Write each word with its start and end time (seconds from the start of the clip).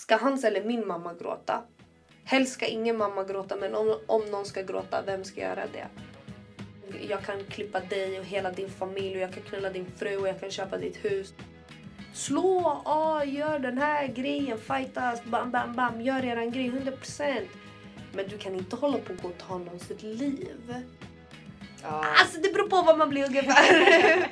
Ska 0.00 0.16
hans 0.16 0.44
eller 0.44 0.64
min 0.64 0.86
mamma 0.86 1.14
gråta? 1.14 1.62
Helst 2.24 2.52
ska 2.52 2.66
ingen 2.66 2.96
mamma 2.96 3.24
gråta, 3.24 3.56
men 3.56 3.74
om, 3.74 3.98
om 4.06 4.24
någon 4.24 4.44
ska 4.44 4.62
gråta, 4.62 5.02
vem 5.06 5.24
ska 5.24 5.40
göra 5.40 5.64
det? 5.72 5.86
Jag 7.08 7.22
kan 7.22 7.44
klippa 7.44 7.80
dig 7.80 8.18
och 8.18 8.24
hela 8.24 8.50
din 8.50 8.70
familj 8.70 9.16
och 9.16 9.22
jag 9.22 9.34
kan 9.34 9.42
knulla 9.42 9.70
din 9.70 9.86
fru 9.96 10.16
och 10.16 10.28
jag 10.28 10.40
kan 10.40 10.50
köpa 10.50 10.78
ditt 10.78 11.04
hus. 11.04 11.34
Slå, 12.12 12.82
ah, 12.84 13.24
gör 13.24 13.58
den 13.58 13.78
här 13.78 14.06
grejen, 14.06 14.58
fightas, 14.58 15.24
bam, 15.24 15.50
bam, 15.50 15.74
bam, 15.76 16.00
gör 16.00 16.24
eran 16.24 16.50
grej 16.50 16.70
100%. 16.70 17.46
Men 18.12 18.28
du 18.28 18.38
kan 18.38 18.54
inte 18.54 18.76
hålla 18.76 18.98
på 18.98 19.12
och 19.12 19.22
gå 19.22 19.28
och 19.28 19.38
ta 19.38 19.58
någons 19.58 19.90
liv. 20.02 20.74
Ja. 21.82 22.04
Alltså 22.18 22.40
det 22.40 22.52
beror 22.52 22.68
på 22.68 22.82
vad 22.82 22.98
man 22.98 23.08
blir 23.08 23.24
ungefär. 23.26 23.72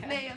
Nej, 0.08 0.34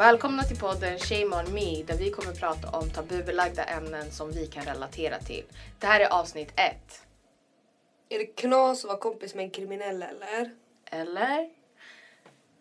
Välkomna 0.00 0.42
till 0.42 0.58
podden 0.58 0.98
Shame 0.98 1.36
on 1.36 1.54
me 1.54 1.82
där 1.82 1.96
vi 1.96 2.10
kommer 2.10 2.32
prata 2.32 2.78
om 2.78 2.90
tabubelagda 2.90 3.64
ämnen 3.64 4.10
som 4.10 4.32
vi 4.32 4.46
kan 4.46 4.64
relatera 4.64 5.18
till. 5.18 5.44
Det 5.78 5.86
här 5.86 6.00
är 6.00 6.08
avsnitt 6.08 6.48
ett. 6.56 7.02
Är 8.08 8.18
det 8.18 8.26
knas 8.26 8.84
att 8.84 8.88
vara 8.88 8.98
kompis 8.98 9.34
med 9.34 9.44
en 9.44 9.50
kriminell 9.50 10.02
eller? 10.02 10.50
Eller? 10.84 11.50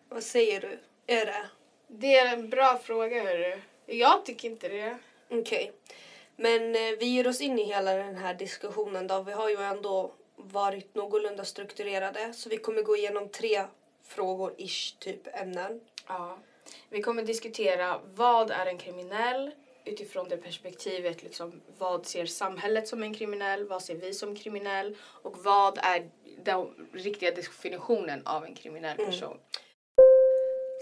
Vad 0.09 0.23
säger 0.23 0.61
du? 0.61 0.79
Är 1.07 1.25
det? 1.25 1.45
Det 1.87 2.17
är 2.17 2.33
en 2.33 2.49
bra 2.49 2.79
fråga 2.83 3.23
hörru. 3.23 3.61
Jag 3.85 4.25
tycker 4.25 4.49
inte 4.49 4.69
det. 4.69 4.97
Okej. 5.29 5.71
Men 6.35 6.75
eh, 6.75 6.97
vi 6.99 7.05
ger 7.05 7.27
oss 7.27 7.41
in 7.41 7.59
i 7.59 7.63
hela 7.63 7.93
den 7.93 8.15
här 8.15 8.33
diskussionen 8.33 9.07
då. 9.07 9.21
Vi 9.21 9.31
har 9.31 9.49
ju 9.49 9.57
ändå 9.57 10.11
varit 10.35 10.95
någorlunda 10.95 11.45
strukturerade. 11.45 12.33
Så 12.33 12.49
vi 12.49 12.57
kommer 12.57 12.81
gå 12.81 12.97
igenom 12.97 13.29
tre 13.29 13.65
frågor, 14.03 14.53
ish, 14.57 14.95
typ 14.99 15.27
ämnen. 15.33 15.81
Ja. 16.07 16.37
Vi 16.89 17.01
kommer 17.01 17.23
diskutera 17.23 17.99
vad 18.15 18.51
är 18.51 18.65
en 18.65 18.77
kriminell 18.77 19.51
utifrån 19.85 20.29
det 20.29 20.37
perspektivet 20.37 21.23
liksom 21.23 21.61
vad 21.77 22.05
ser 22.05 22.25
samhället 22.25 22.87
som 22.87 23.03
en 23.03 23.13
kriminell, 23.13 23.67
vad 23.67 23.83
ser 23.83 23.95
vi 23.95 24.13
som 24.13 24.35
kriminell 24.35 24.97
och 25.01 25.37
vad 25.37 25.77
är 25.77 26.09
den 26.43 26.89
riktiga 26.93 27.31
definitionen 27.31 28.21
av 28.25 28.45
en 28.45 28.55
kriminell 28.55 28.97
person. 28.97 29.37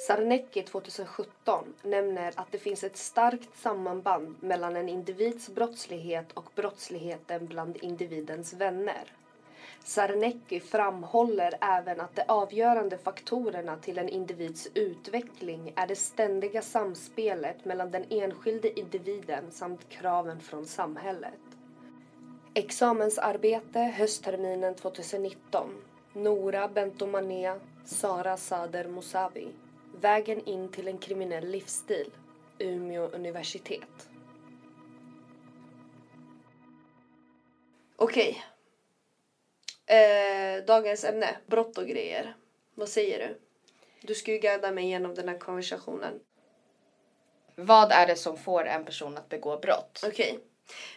Sarnecki 0.07 0.63
2017 0.63 1.73
nämner 1.83 2.33
att 2.35 2.51
det 2.51 2.57
finns 2.57 2.83
ett 2.83 2.97
starkt 2.97 3.57
sammanband 3.57 4.43
mellan 4.43 4.75
en 4.75 4.89
individs 4.89 5.49
brottslighet 5.49 6.31
och 6.33 6.49
brottsligheten 6.55 7.45
bland 7.47 7.77
individens 7.77 8.53
vänner. 8.53 9.03
Sarnecki 9.83 10.59
framhåller 10.59 11.57
även 11.61 12.01
att 12.01 12.15
de 12.15 12.23
avgörande 12.27 12.97
faktorerna 12.97 13.77
till 13.77 13.97
en 13.97 14.09
individs 14.09 14.67
utveckling 14.73 15.73
är 15.75 15.87
det 15.87 15.95
ständiga 15.95 16.61
samspelet 16.61 17.65
mellan 17.65 17.91
den 17.91 18.05
enskilde 18.09 18.79
individen 18.79 19.51
samt 19.51 19.89
kraven 19.89 20.39
från 20.39 20.65
samhället. 20.65 21.33
Examensarbete 22.53 23.79
höstterminen 23.79 24.75
2019. 24.75 25.69
Nora 26.13 26.67
Bentomanea, 26.67 27.59
Sara 27.85 28.37
Sader 28.37 28.87
Mosavi. 28.87 29.47
Vägen 30.01 30.45
in 30.45 30.71
till 30.71 30.87
en 30.87 30.97
kriminell 30.97 31.47
livsstil. 31.47 32.11
Umeå 32.59 33.07
universitet. 33.07 34.09
Okej. 37.95 38.43
Eh, 39.87 40.65
dagens 40.65 41.03
ämne. 41.03 41.37
Brott 41.45 41.77
och 41.77 41.87
grejer. 41.87 42.35
Vad 42.75 42.89
säger 42.89 43.27
du? 43.27 43.37
Du 44.01 44.15
ska 44.15 44.31
ju 44.31 44.37
guida 44.37 44.71
mig 44.71 44.87
genom 44.87 45.15
den 45.15 45.29
här 45.29 45.37
konversationen. 45.37 46.19
Vad 47.55 47.91
är 47.91 48.07
det 48.07 48.15
som 48.15 48.37
får 48.37 48.65
en 48.65 48.85
person 48.85 49.17
att 49.17 49.29
begå 49.29 49.57
brott? 49.57 50.03
Okej. 50.07 50.39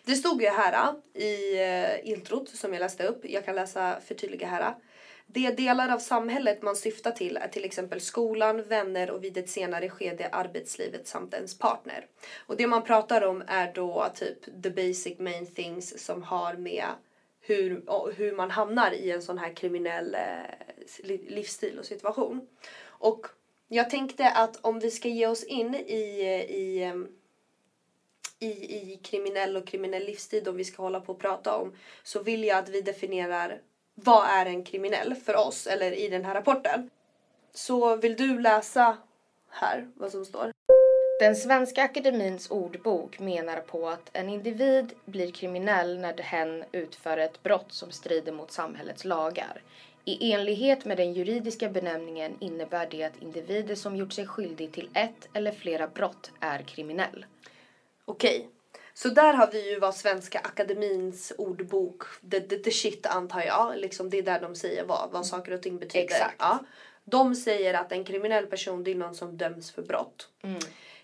Det 0.05 0.15
stod 0.15 0.43
ju 0.43 0.49
här 0.49 0.95
i 1.15 1.59
uh, 1.65 2.11
introt 2.11 2.49
som 2.49 2.73
jag 2.73 2.81
läste 2.81 3.07
upp. 3.07 3.21
Jag 3.23 3.45
kan 3.45 3.55
läsa 3.55 4.01
förtydliga 4.01 4.47
här. 4.47 4.75
De 5.27 5.51
delar 5.51 5.89
av 5.89 5.99
samhället 5.99 6.63
man 6.63 6.77
syftar 6.77 7.11
till 7.11 7.37
är 7.37 7.49
till 7.49 7.65
exempel 7.65 8.01
skolan, 8.01 8.63
vänner 8.63 9.11
och 9.11 9.25
vid 9.25 9.37
ett 9.37 9.51
senare 9.51 9.91
skede 9.91 10.29
arbetslivet 10.33 11.09
samt 11.09 11.35
ens 11.35 11.59
partner. 11.59 12.07
Och 12.47 12.57
det 12.57 12.67
man 12.67 12.83
pratar 12.83 13.23
om 13.23 13.43
är 13.47 13.73
då 13.73 14.07
typ 14.15 14.63
the 14.63 14.71
basic 14.71 15.19
main 15.19 15.55
things 15.55 16.05
som 16.05 16.23
har 16.23 16.55
med 16.55 16.87
hur, 17.51 18.13
hur 18.13 18.37
man 18.37 18.51
hamnar 18.51 18.93
i 18.93 19.11
en 19.11 19.23
sån 19.23 19.39
här 19.39 19.57
kriminell 19.57 20.15
eh, 20.15 21.09
livsstil 21.29 21.79
och 21.79 21.85
situation. 21.85 22.49
Och 22.85 23.27
jag 23.69 23.91
tänkte 23.91 24.31
att 24.31 24.57
om 24.61 24.79
vi 24.79 24.91
ska 24.91 25.09
ge 25.09 25.27
oss 25.27 25.45
in 25.45 25.75
i, 25.75 26.21
eh, 26.21 26.57
i, 26.57 26.83
ehm, 26.83 27.09
i, 28.39 28.47
i 28.77 29.01
kriminell 29.03 29.57
och 29.57 29.67
kriminell 29.67 30.05
livsstil, 30.05 30.49
om 30.49 30.57
vi 30.57 30.65
ska 30.65 30.83
hålla 30.83 31.01
på 31.01 31.13
och 31.13 31.21
prata 31.21 31.57
om, 31.57 31.73
så 32.03 32.23
vill 32.23 32.45
jag 32.45 32.59
att 32.59 32.69
vi 32.69 32.81
definierar 32.81 33.61
vad 33.95 34.29
är 34.29 34.47
en 34.47 34.65
kriminell 34.65 35.15
för 35.15 35.37
oss, 35.37 35.67
eller 35.67 35.93
i 35.93 36.09
den 36.09 36.25
här 36.25 36.35
rapporten. 36.35 36.91
Så 37.53 37.97
vill 37.97 38.17
du 38.17 38.41
läsa 38.41 38.97
här 39.49 39.91
vad 39.95 40.11
som 40.11 40.25
står? 40.25 40.53
Den 41.21 41.37
svenska 41.37 41.83
akademins 41.83 42.51
ordbok 42.51 43.19
menar 43.19 43.61
på 43.61 43.89
att 43.89 44.11
en 44.13 44.29
individ 44.29 44.93
blir 45.05 45.33
kriminell 45.33 45.99
när 45.99 46.23
hen 46.23 46.65
utför 46.73 47.19
ett 47.19 47.43
brott 47.43 47.73
som 47.73 47.91
strider 47.91 48.33
mot 48.33 48.51
samhällets 48.51 49.05
lagar. 49.05 49.63
I 50.05 50.33
enlighet 50.33 50.85
med 50.85 50.97
den 50.97 51.13
juridiska 51.13 51.69
benämningen 51.69 52.37
innebär 52.41 52.89
det 52.91 53.05
att 53.05 53.23
individer 53.23 53.75
som 53.75 53.97
gjort 53.97 54.13
sig 54.13 54.27
skyldig 54.27 54.73
till 54.73 54.89
ett 54.95 55.29
eller 55.35 55.53
flera 55.53 55.87
brott 55.87 56.31
är 56.41 56.63
kriminell. 56.63 57.27
Okej. 58.05 58.49
Så 58.95 59.09
där 59.09 59.35
har 59.35 59.51
vi 59.53 59.71
ju 59.71 59.79
vad 59.79 59.95
Svenska 59.95 60.39
Akademins 60.39 61.33
ordbok, 61.39 62.03
the, 62.31 62.41
the, 62.41 62.57
the 62.57 62.71
shit 62.71 63.07
antar 63.07 63.43
jag, 63.43 63.77
liksom 63.77 64.11
det 64.11 64.19
är 64.19 64.23
där 64.23 64.41
de 64.41 64.55
säger 64.55 64.85
vad, 64.85 65.11
vad 65.11 65.27
saker 65.27 65.53
och 65.53 65.63
ting 65.63 65.79
betyder. 65.79 66.05
Exakt. 66.05 66.37
Ja. 66.39 66.59
De 67.05 67.35
säger 67.35 67.75
att 67.75 67.93
en 67.93 68.05
kriminell 68.05 68.47
person 68.47 68.85
det 68.85 68.91
är 68.91 68.95
någon 68.95 69.15
som 69.15 69.37
döms 69.37 69.71
för 69.71 69.83
brott. 69.83 70.29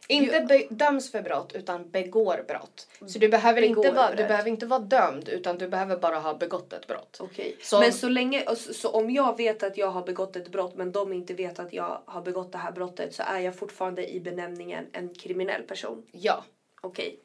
Inte 0.08 0.40
be- 0.40 0.66
döms 0.70 1.10
för 1.12 1.22
brott 1.22 1.52
utan 1.54 1.90
begår 1.90 2.44
brott. 2.48 2.88
Så 3.06 3.18
du 3.18 3.28
behöver, 3.28 3.60
Begår 3.60 3.86
inte 3.86 3.96
vara, 3.96 4.10
du 4.14 4.16
behöver 4.24 4.48
inte 4.50 4.66
vara 4.66 4.80
dömd 4.80 5.28
utan 5.28 5.58
du 5.58 5.68
behöver 5.68 5.96
bara 5.96 6.18
ha 6.18 6.34
begått 6.34 6.72
ett 6.72 6.86
brott. 6.86 7.16
Okej. 7.20 7.56
Som- 7.62 7.80
Men 7.80 7.92
så 7.92 8.08
länge, 8.08 8.44
så, 8.56 8.74
så 8.74 8.90
om 8.90 9.10
jag 9.10 9.36
vet 9.36 9.62
att 9.62 9.76
jag 9.76 9.90
har 9.90 10.02
begått 10.02 10.36
ett 10.36 10.48
brott 10.48 10.74
men 10.74 10.92
de 10.92 11.12
inte 11.12 11.34
vet 11.34 11.58
att 11.58 11.72
jag 11.72 12.02
har 12.04 12.22
begått 12.22 12.52
det 12.52 12.58
här 12.58 12.72
brottet 12.72 13.14
så 13.14 13.22
är 13.22 13.40
jag 13.40 13.56
fortfarande 13.56 14.10
i 14.14 14.20
benämningen 14.20 14.86
en 14.92 15.14
kriminell 15.14 15.62
person. 15.62 16.02
Ja. 16.12 16.44
Okej. 16.80 17.18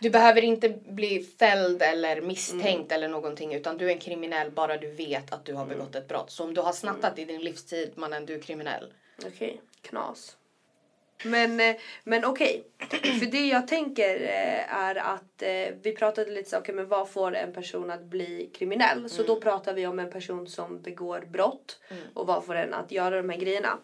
Du 0.00 0.10
behöver 0.10 0.44
inte 0.44 0.68
bli 0.68 1.22
fälld 1.38 1.82
eller 1.82 2.20
misstänkt 2.20 2.64
Mm. 2.64 2.86
eller 2.90 3.08
någonting 3.08 3.54
utan 3.54 3.78
du 3.78 3.86
är 3.86 3.92
en 3.92 3.98
kriminell 3.98 4.50
bara 4.50 4.76
du 4.76 4.90
vet 4.90 5.32
att 5.32 5.44
du 5.44 5.54
har 5.54 5.66
begått 5.66 5.94
ett 5.94 6.08
brott. 6.08 6.30
Så 6.30 6.44
om 6.44 6.54
du 6.54 6.60
har 6.60 6.72
snattat 6.72 7.18
i 7.18 7.24
din 7.24 7.40
livstid 7.40 7.92
mannen 7.94 8.26
du 8.26 8.34
är 8.34 8.38
kriminell. 8.40 8.92
Okej, 9.26 9.60
knas. 9.82 10.36
Men, 11.24 11.60
eh, 11.60 11.76
men 12.04 12.24
okej. 12.24 12.64
För 13.18 13.26
det 13.30 13.46
jag 13.46 13.68
tänker 13.68 14.20
eh, 14.22 14.74
är 14.74 14.94
att 14.94 15.42
eh, 15.42 15.74
vi 15.82 15.94
pratade 15.98 16.30
lite 16.30 16.50
så, 16.50 16.58
okej 16.58 16.74
men 16.74 16.88
vad 16.88 17.10
får 17.10 17.34
en 17.34 17.52
person 17.52 17.90
att 17.90 18.04
bli 18.04 18.50
kriminell? 18.54 19.10
Så 19.10 19.22
då 19.22 19.40
pratar 19.40 19.74
vi 19.74 19.86
om 19.86 19.98
en 19.98 20.10
person 20.10 20.46
som 20.46 20.82
begår 20.82 21.20
brott. 21.20 21.80
Och 22.14 22.26
vad 22.26 22.44
får 22.44 22.54
en 22.54 22.74
att 22.74 22.92
göra 22.92 23.16
de 23.16 23.30
här 23.30 23.38
grejerna? 23.38 23.78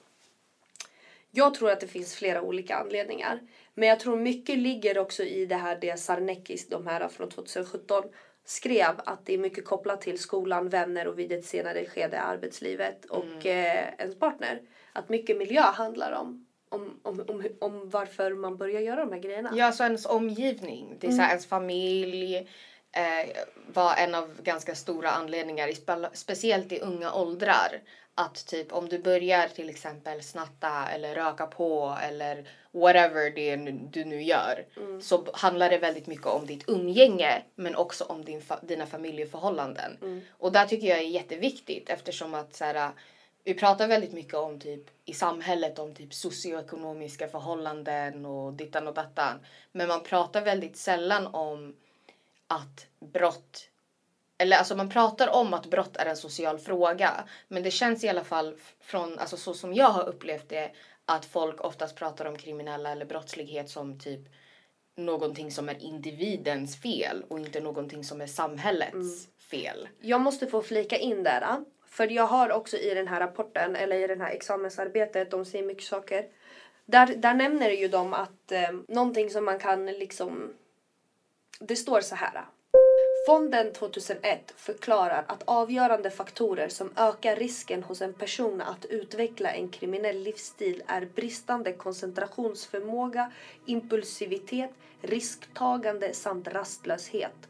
Jag 1.31 1.55
tror 1.55 1.71
att 1.71 1.81
det 1.81 1.87
finns 1.87 2.15
flera 2.15 2.43
olika 2.43 2.77
anledningar. 2.77 3.41
Men 3.75 3.89
jag 3.89 4.01
tror 4.01 4.17
mycket 4.17 4.59
ligger 4.59 4.99
också 4.99 5.23
i 5.23 5.47
det 5.47 5.55
här 5.55 5.79
det 5.81 6.01
Sarneckis, 6.01 6.69
de 6.69 6.87
här 6.87 7.09
från 7.09 7.31
2017, 7.31 8.05
skrev 8.45 9.01
att 9.07 9.27
det 9.27 9.35
är 9.35 9.39
mycket 9.39 9.65
kopplat 9.65 10.01
till 10.01 10.19
skolan, 10.19 10.69
vänner 10.69 11.09
och 11.09 11.19
vid 11.19 11.33
ett 11.33 11.45
senare 11.45 11.87
skede 11.87 12.21
arbetslivet 12.21 13.05
och 13.05 13.47
eh, 13.47 13.95
ens 13.99 14.19
partner. 14.19 14.61
Att 14.93 15.09
mycket 15.09 15.37
miljö 15.37 15.63
handlar 15.63 16.13
om, 16.13 16.47
om, 16.75 17.01
om, 17.03 17.25
om, 17.29 17.45
om 17.61 17.91
varför 17.91 18.31
man 18.35 18.57
börjar 18.57 18.81
göra 18.81 19.01
de 19.05 19.13
här 19.13 19.21
grejerna. 19.21 19.51
Ja, 19.55 19.73
så 19.73 19.83
ens 19.83 20.07
omgivning. 20.07 20.97
Det 21.01 21.07
är 21.07 21.11
så 21.11 21.23
här, 21.23 21.29
ens 21.31 21.47
familj 21.47 22.37
eh, 22.93 23.31
var 23.67 23.95
en 23.97 24.15
av 24.15 24.43
ganska 24.43 24.75
stora 24.75 25.11
anledningar, 25.11 25.69
i 25.69 25.73
spe- 25.73 26.11
speciellt 26.13 26.73
i 26.73 26.81
unga 26.81 27.13
åldrar. 27.15 27.81
Att 28.17 28.47
typ 28.47 28.73
om 28.73 28.89
du 28.89 28.99
börjar 28.99 29.49
till 29.49 29.71
exempel 29.71 30.23
snatta 30.23 30.89
eller 30.95 31.15
röka 31.15 31.47
på 31.47 31.99
eller 32.03 32.49
whatever 32.73 33.31
det 33.31 33.51
är 33.51 33.57
du 33.91 34.05
nu 34.05 34.23
gör. 34.23 34.67
Så 35.03 35.27
handlar 35.33 35.71
det 35.71 35.79
väldigt 35.79 36.07
mycket 36.07 36.27
om 36.27 36.47
ditt 36.47 36.69
umgänge 36.69 37.43
men 37.55 37.75
också 37.77 38.05
om 38.05 38.25
din 38.25 38.41
fa- 38.41 38.65
dina 38.67 38.87
familjeförhållanden. 38.87 40.23
Och 40.39 40.53
där 40.53 40.67
tycker 40.67 40.87
jag 40.87 40.99
är 40.99 41.03
jätteviktigt 41.03 41.89
eftersom 41.91 42.35
att 42.35 42.55
så 42.55 42.65
här, 42.65 42.91
vi 43.45 43.55
pratar 43.55 43.89
väldigt 43.89 44.13
mycket 44.13 44.35
om 44.35 44.61
typ 44.61 44.91
i 45.05 45.15
samhället 45.15 45.79
om 45.79 45.95
typ 45.95 46.15
socioekonomiska 46.15 47.29
förhållanden 47.29 48.27
och 48.27 48.53
dittan 48.53 48.89
och 48.89 48.95
dattan. 48.95 49.47
Men 49.73 49.89
man 49.89 50.03
pratar 50.03 50.43
väldigt 50.43 50.77
sällan 50.77 51.27
om 51.27 51.77
att 52.47 52.87
brott 53.01 53.69
eller 54.39 54.57
alltså 54.57 54.77
man 54.77 54.91
pratar 54.91 55.29
om 55.29 55.55
att 55.55 55.67
brott 55.67 55.97
är 55.97 56.07
en 56.07 56.17
social 56.17 56.59
fråga 56.59 57.25
men 57.49 57.63
det 57.63 57.71
känns 57.71 58.05
i 58.05 58.09
alla 58.09 58.25
fall 58.25 58.57
från 58.81 59.19
alltså 59.19 59.37
så 59.37 59.55
som 59.55 59.75
jag 59.75 59.91
har 59.91 60.09
upplevt 60.09 60.49
det 60.49 60.71
att 61.05 61.25
folk 61.27 61.61
oftast 61.61 61.97
pratar 61.97 62.25
om 62.25 62.39
kriminella 62.39 62.91
eller 62.91 63.05
brottslighet 63.05 63.71
som 63.71 63.99
typ 63.99 64.21
någonting 64.97 65.51
som 65.51 65.69
är 65.69 65.83
individens 65.83 66.81
fel 66.81 67.25
och 67.29 67.39
inte 67.39 67.61
någonting 67.61 68.05
som 68.05 68.21
är 68.21 68.27
samhällets 68.27 69.29
fel. 69.51 69.89
Jag 70.01 70.21
måste 70.21 70.47
få 70.47 70.63
flika 70.63 70.97
in 70.97 71.23
där. 71.23 71.65
För 71.95 72.13
jag 72.13 72.27
har 72.27 72.53
också 72.53 72.77
i 72.77 72.95
den 72.95 73.09
här 73.09 73.21
rapporten, 73.21 73.77
eller 73.77 73.97
i 73.97 74.07
det 74.07 74.23
här 74.23 74.31
examensarbetet, 74.31 75.31
de 75.31 75.45
säger 75.45 75.65
mycket 75.65 75.85
saker. 75.85 76.27
Där, 76.87 77.07
där 77.07 77.35
nämner 77.35 77.71
ju 77.71 77.89
de 77.89 78.15
att 78.15 78.53
eh, 78.53 78.73
någonting 78.89 79.31
som 79.31 79.45
man 79.45 79.59
kan 79.59 79.87
liksom... 79.87 80.53
Det 81.61 81.77
står 81.77 82.01
så 82.01 82.15
här. 82.15 82.45
Fonden 83.27 83.73
2001 83.73 84.55
förklarar 84.57 85.25
att 85.29 85.43
avgörande 85.45 86.11
faktorer 86.11 86.69
som 86.69 86.91
ökar 86.97 87.37
risken 87.37 87.83
hos 87.83 88.03
en 88.03 88.15
person 88.15 88.61
att 88.61 88.85
utveckla 88.85 89.51
en 89.51 89.69
kriminell 89.69 90.19
livsstil 90.19 90.83
är 90.87 91.07
bristande 91.07 91.73
koncentrationsförmåga, 91.73 93.33
impulsivitet, 93.67 94.71
risktagande 95.01 96.13
samt 96.13 96.49
rastlöshet. 96.49 97.49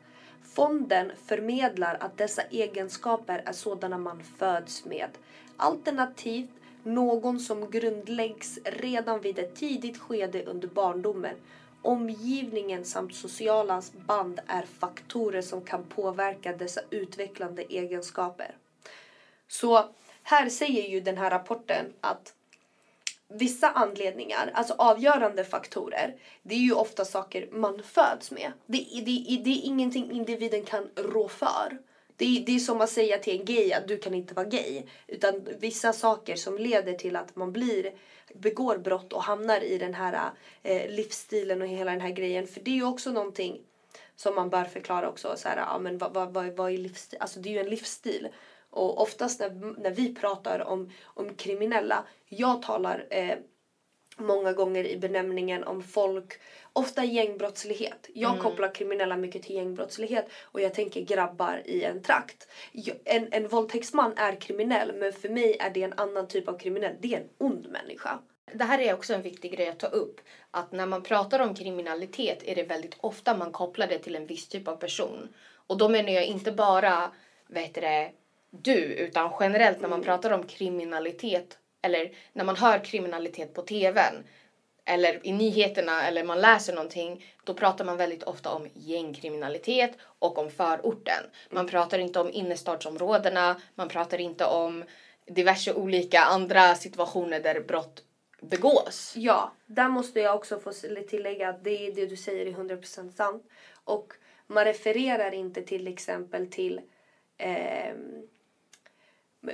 Fonden 0.55 1.13
förmedlar 1.27 1.97
att 2.01 2.19
dessa 2.19 2.43
egenskaper 2.43 3.43
är 3.47 3.53
sådana 3.53 3.99
man 3.99 4.23
föds 4.39 4.85
med. 4.85 5.09
Alternativt 5.57 6.51
någon 6.83 7.41
som 7.41 7.71
grundläggs 7.71 8.59
redan 8.65 9.21
vid 9.21 9.39
ett 9.39 9.57
tidigt 9.57 9.99
skede 9.99 10.45
under 10.45 10.69
barndomen. 10.69 11.37
Omgivningen 11.83 12.85
samt 12.85 13.15
sociala 13.15 13.83
band 14.07 14.41
är 14.47 14.63
faktorer 14.63 15.43
som 15.43 15.65
kan 15.65 15.85
påverka 15.85 16.53
dessa 16.53 16.81
utvecklande 16.91 17.63
egenskaper. 17.63 18.57
Så 19.49 19.89
här 20.23 20.49
säger 20.49 20.89
ju 20.89 21.01
den 21.01 21.19
här 21.19 21.31
rapporten 21.31 21.87
att 22.01 22.35
vissa 23.35 23.71
anledningar, 23.71 24.51
alltså 24.55 24.75
avgörande 24.79 25.45
faktorer, 25.45 26.15
det 26.43 26.55
är 26.55 26.59
ju 26.59 26.73
ofta 26.73 27.05
saker 27.05 27.49
man 27.53 27.83
föds 27.83 28.31
med. 28.31 28.53
Det, 28.67 28.87
det, 28.93 29.41
det 29.45 29.51
är 29.51 29.65
ingenting 29.65 30.13
individen 30.13 30.65
kan 30.65 30.89
rå 30.97 31.29
för. 31.29 31.79
Det 32.17 32.25
är, 32.25 32.41
det 32.47 32.55
är 32.55 32.59
som 32.59 32.81
att 32.81 32.91
säga 32.91 33.19
till 33.19 33.41
en 33.41 33.45
gay 33.45 33.73
att 33.73 33.89
du 33.89 33.99
kan 33.99 34.15
inte 34.15 34.35
vara 34.35 34.47
gay. 34.47 34.83
Utan 35.07 35.49
vissa 35.59 35.93
saker 35.93 36.37
som 36.37 36.59
leder 36.59 36.93
till 36.93 37.17
att 37.17 37.37
man 37.37 37.53
blir, 37.53 37.93
begår 38.35 38.79
brott 38.79 39.13
och 39.13 39.23
hamnar 39.23 39.61
i 39.61 39.79
den 39.79 39.95
här 39.95 40.31
eh, 40.63 40.91
livsstilen 40.91 41.63
och 41.63 41.69
hela 41.69 41.91
den 41.91 42.01
här 42.01 42.11
grejen. 42.11 42.47
För 42.47 42.61
det 42.61 42.71
är 42.71 42.75
ju 42.75 42.85
också 42.85 43.11
någonting 43.11 43.61
som 44.17 44.35
man 44.35 44.51
bör 44.51 44.65
förklara 44.65 45.09
också. 45.09 45.35
Så 45.37 45.49
här, 45.49 45.57
ja, 45.57 45.79
men 45.79 45.99
vad, 45.99 46.15
vad, 46.15 46.33
vad, 46.33 46.47
vad 46.47 46.73
är 46.73 46.79
livsstil? 46.79 47.19
Alltså 47.21 47.41
det 47.41 47.49
är 47.49 47.53
ju 47.53 47.61
en 47.61 47.71
livsstil. 47.71 48.29
Och 48.75 49.03
oftast 49.03 49.41
när, 49.41 49.81
när 49.81 49.91
vi 49.91 50.15
pratar 50.15 50.61
om, 50.61 50.93
om 51.05 51.35
kriminella, 51.35 52.05
jag 52.29 52.63
talar 52.63 53.07
eh, 53.11 53.37
många 54.17 54.53
gånger 54.53 54.87
i 54.87 54.97
benämningen 54.97 55.65
om 55.65 55.83
folk, 55.83 56.41
ofta 56.73 57.05
gängbrottslighet. 57.05 58.11
Jag 58.15 58.31
mm. 58.31 58.43
kopplar 58.43 58.75
kriminella 58.75 59.17
mycket 59.17 59.43
till 59.43 59.57
gängbrottslighet 59.57 60.27
och 60.43 60.61
jag 60.61 60.75
tänker 60.75 61.01
grabbar 61.01 61.63
i 61.65 61.85
en 61.85 62.03
trakt. 62.03 62.49
En, 63.05 63.29
en 63.31 63.49
våldtäktsman 63.49 64.13
är 64.17 64.41
kriminell 64.41 64.93
men 64.95 65.13
för 65.13 65.29
mig 65.29 65.57
är 65.61 65.71
det 65.71 65.83
en 65.83 65.93
annan 65.97 66.29
typ 66.29 66.49
av 66.49 66.59
kriminell. 66.59 66.97
Det 67.01 67.15
är 67.15 67.21
en 67.21 67.29
ond 67.39 67.69
människa. 67.71 68.19
Det 68.53 68.65
här 68.65 68.79
är 68.79 68.95
också 68.95 69.15
en 69.15 69.23
viktig 69.23 69.53
grej 69.53 69.69
att 69.69 69.79
ta 69.79 69.87
upp. 69.87 70.21
Att 70.51 70.73
när 70.73 70.87
man 70.87 71.03
pratar 71.03 71.41
om 71.41 71.55
kriminalitet 71.55 72.43
är 72.45 72.55
det 72.55 72.63
väldigt 72.63 72.97
ofta 73.01 73.37
man 73.37 73.53
kopplar 73.53 73.87
det 73.87 73.99
till 73.99 74.17
en 74.17 74.27
viss 74.27 74.49
typ 74.49 74.69
av 74.69 74.77
person. 74.77 75.29
Och 75.67 75.79
då 75.79 75.89
menar 75.89 76.11
jag 76.11 76.25
inte 76.25 76.53
bara, 76.53 77.11
vet 77.47 77.75
det, 77.75 78.13
du, 78.63 78.75
utan 78.75 79.33
generellt 79.41 79.81
när 79.81 79.89
man 79.89 79.99
mm. 79.99 80.07
pratar 80.07 80.31
om 80.31 80.47
kriminalitet 80.47 81.59
eller 81.83 82.13
när 82.33 82.45
man 82.45 82.57
hör 82.57 82.85
kriminalitet 82.85 83.55
på 83.55 83.63
tvn 83.63 84.25
eller 84.85 85.27
i 85.27 85.33
nyheterna 85.33 86.07
eller 86.07 86.25
man 86.25 86.41
läser 86.41 86.73
någonting 86.73 87.25
då 87.45 87.55
pratar 87.55 87.85
man 87.85 87.97
väldigt 87.97 88.23
ofta 88.23 88.51
om 88.51 88.69
gängkriminalitet 88.75 89.93
och 90.19 90.39
om 90.39 90.51
förorten. 90.51 91.25
Man 91.51 91.61
mm. 91.61 91.71
pratar 91.71 91.99
inte 91.99 92.21
om 92.21 92.31
innerstadsområdena, 92.33 93.61
man 93.75 93.89
pratar 93.89 94.21
inte 94.21 94.45
om 94.45 94.85
diverse 95.27 95.75
olika 95.75 96.21
andra 96.21 96.75
situationer 96.75 97.41
där 97.41 97.61
brott 97.61 98.03
begås. 98.41 99.13
Ja, 99.17 99.53
där 99.67 99.89
måste 99.89 100.21
jag 100.21 100.37
också 100.37 100.61
få 100.61 100.73
tillägga 101.09 101.49
att 101.49 101.65
det, 101.65 101.91
det 101.91 102.07
du 102.07 102.17
säger 102.17 102.47
är 102.47 102.51
100% 102.51 103.13
sant. 103.17 103.51
Och 103.85 104.13
man 104.47 104.65
refererar 104.65 105.35
inte 105.35 105.63
till 105.63 105.89
exempel 105.89 106.47
till 106.47 106.81
eh, 107.39 107.95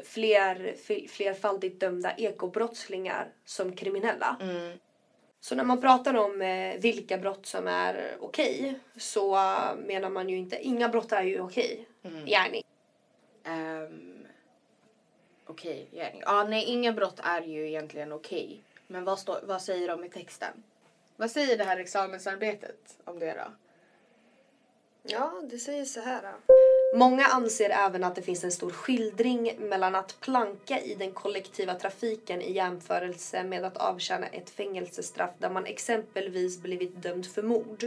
fler, 0.04 0.74
flerfaldigt 1.08 1.80
dömda 1.80 2.14
ekobrottslingar 2.16 3.28
som 3.44 3.76
kriminella. 3.76 4.36
Mm. 4.40 4.78
Så 5.40 5.54
när 5.54 5.64
man 5.64 5.80
pratar 5.80 6.14
om 6.14 6.42
eh, 6.42 6.80
vilka 6.80 7.18
brott 7.18 7.46
som 7.46 7.68
är 7.68 8.16
okej 8.20 8.78
så 8.96 9.34
menar 9.86 10.10
man 10.10 10.28
ju 10.28 10.36
inte, 10.36 10.56
inga 10.56 10.88
brott 10.88 11.12
är 11.12 11.22
ju 11.22 11.40
okej. 11.40 11.86
Mm. 12.02 12.28
Yani. 12.28 12.62
Um, 13.46 14.26
okej, 15.46 15.88
okay, 15.90 16.00
yani. 16.00 16.22
Ja, 16.26 16.44
nej, 16.44 16.64
inga 16.64 16.92
brott 16.92 17.20
är 17.22 17.42
ju 17.42 17.68
egentligen 17.68 18.12
okej. 18.12 18.44
Okay. 18.44 18.58
Men 18.86 19.04
vad, 19.04 19.18
stå, 19.18 19.38
vad 19.42 19.62
säger 19.62 19.88
de 19.88 20.04
i 20.04 20.08
texten? 20.08 20.62
Vad 21.16 21.30
säger 21.30 21.58
det 21.58 21.64
här 21.64 21.78
examensarbetet 21.78 22.98
om 23.04 23.18
det 23.18 23.32
då? 23.32 23.52
Ja, 25.02 25.42
det 25.50 25.58
säger 25.58 25.84
så 25.84 26.00
här. 26.00 26.22
Då. 26.22 26.54
Många 26.92 27.24
anser 27.24 27.70
även 27.70 28.04
att 28.04 28.14
det 28.14 28.22
finns 28.22 28.44
en 28.44 28.52
stor 28.52 28.70
skildring 28.70 29.56
mellan 29.58 29.94
att 29.94 30.20
planka 30.20 30.80
i 30.80 30.94
den 30.94 31.12
kollektiva 31.12 31.74
trafiken 31.74 32.42
i 32.42 32.52
jämförelse 32.52 33.44
med 33.44 33.64
att 33.64 33.76
avtjäna 33.76 34.26
ett 34.26 34.50
fängelsestraff 34.50 35.30
där 35.38 35.50
man 35.50 35.66
exempelvis 35.66 36.58
blivit 36.58 37.02
dömd 37.02 37.26
för 37.26 37.42
mord. 37.42 37.84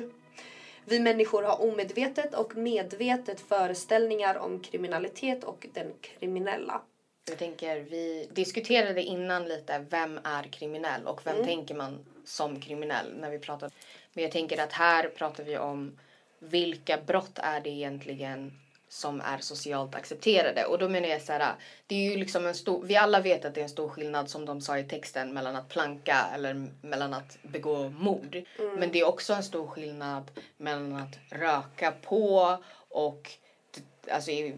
Vi 0.85 0.99
människor 0.99 1.43
har 1.43 1.61
omedvetet 1.61 2.33
och 2.33 2.55
medvetet 2.55 3.39
föreställningar 3.39 4.37
om 4.37 4.59
kriminalitet 4.59 5.43
och 5.43 5.67
den 5.73 5.93
kriminella. 6.01 6.81
Jag 7.29 7.37
tänker, 7.37 7.79
vi 7.79 8.29
diskuterade 8.31 9.03
innan 9.03 9.47
lite, 9.47 9.85
vem 9.89 10.19
är 10.23 10.43
kriminell 10.43 11.07
och 11.07 11.25
vem 11.25 11.35
mm. 11.35 11.47
tänker 11.47 11.75
man 11.75 12.05
som 12.25 12.61
kriminell 12.61 13.13
när 13.17 13.29
vi 13.29 13.39
pratar. 13.39 13.71
Men 14.13 14.23
jag 14.23 14.31
tänker 14.31 14.63
att 14.63 14.71
här 14.71 15.09
pratar 15.09 15.43
vi 15.43 15.57
om 15.57 15.99
vilka 16.39 16.97
brott 16.97 17.39
är 17.39 17.61
det 17.61 17.69
egentligen 17.69 18.62
som 18.93 19.21
är 19.21 19.37
socialt 19.37 19.95
accepterade. 19.95 20.65
Och 20.65 20.79
då 20.79 20.89
menar 20.89 21.07
jag 21.07 21.21
så 21.21 21.33
här, 21.33 21.55
det 21.87 21.95
är 21.95 22.11
ju 22.11 22.17
liksom 22.17 22.45
en 22.45 22.55
stor, 22.55 22.83
vi 22.83 22.95
alla 22.95 23.19
vet 23.19 23.45
att 23.45 23.55
det 23.55 23.61
är 23.61 23.63
en 23.63 23.69
stor 23.69 23.89
skillnad 23.89 24.29
som 24.29 24.45
de 24.45 24.61
sa 24.61 24.77
i 24.77 24.83
texten 24.83 25.33
mellan 25.33 25.55
att 25.55 25.69
planka 25.69 26.25
eller 26.35 26.67
mellan 26.81 27.13
att 27.13 27.37
begå 27.41 27.89
mord. 27.89 28.35
Mm. 28.35 28.75
Men 28.75 28.91
det 28.91 28.99
är 28.99 29.07
också 29.07 29.33
en 29.33 29.43
stor 29.43 29.67
skillnad 29.67 30.31
mellan 30.57 30.95
att 30.95 31.39
röka 31.39 31.93
på 32.01 32.57
och 32.89 33.31
alltså 34.11 34.31
I 34.31 34.55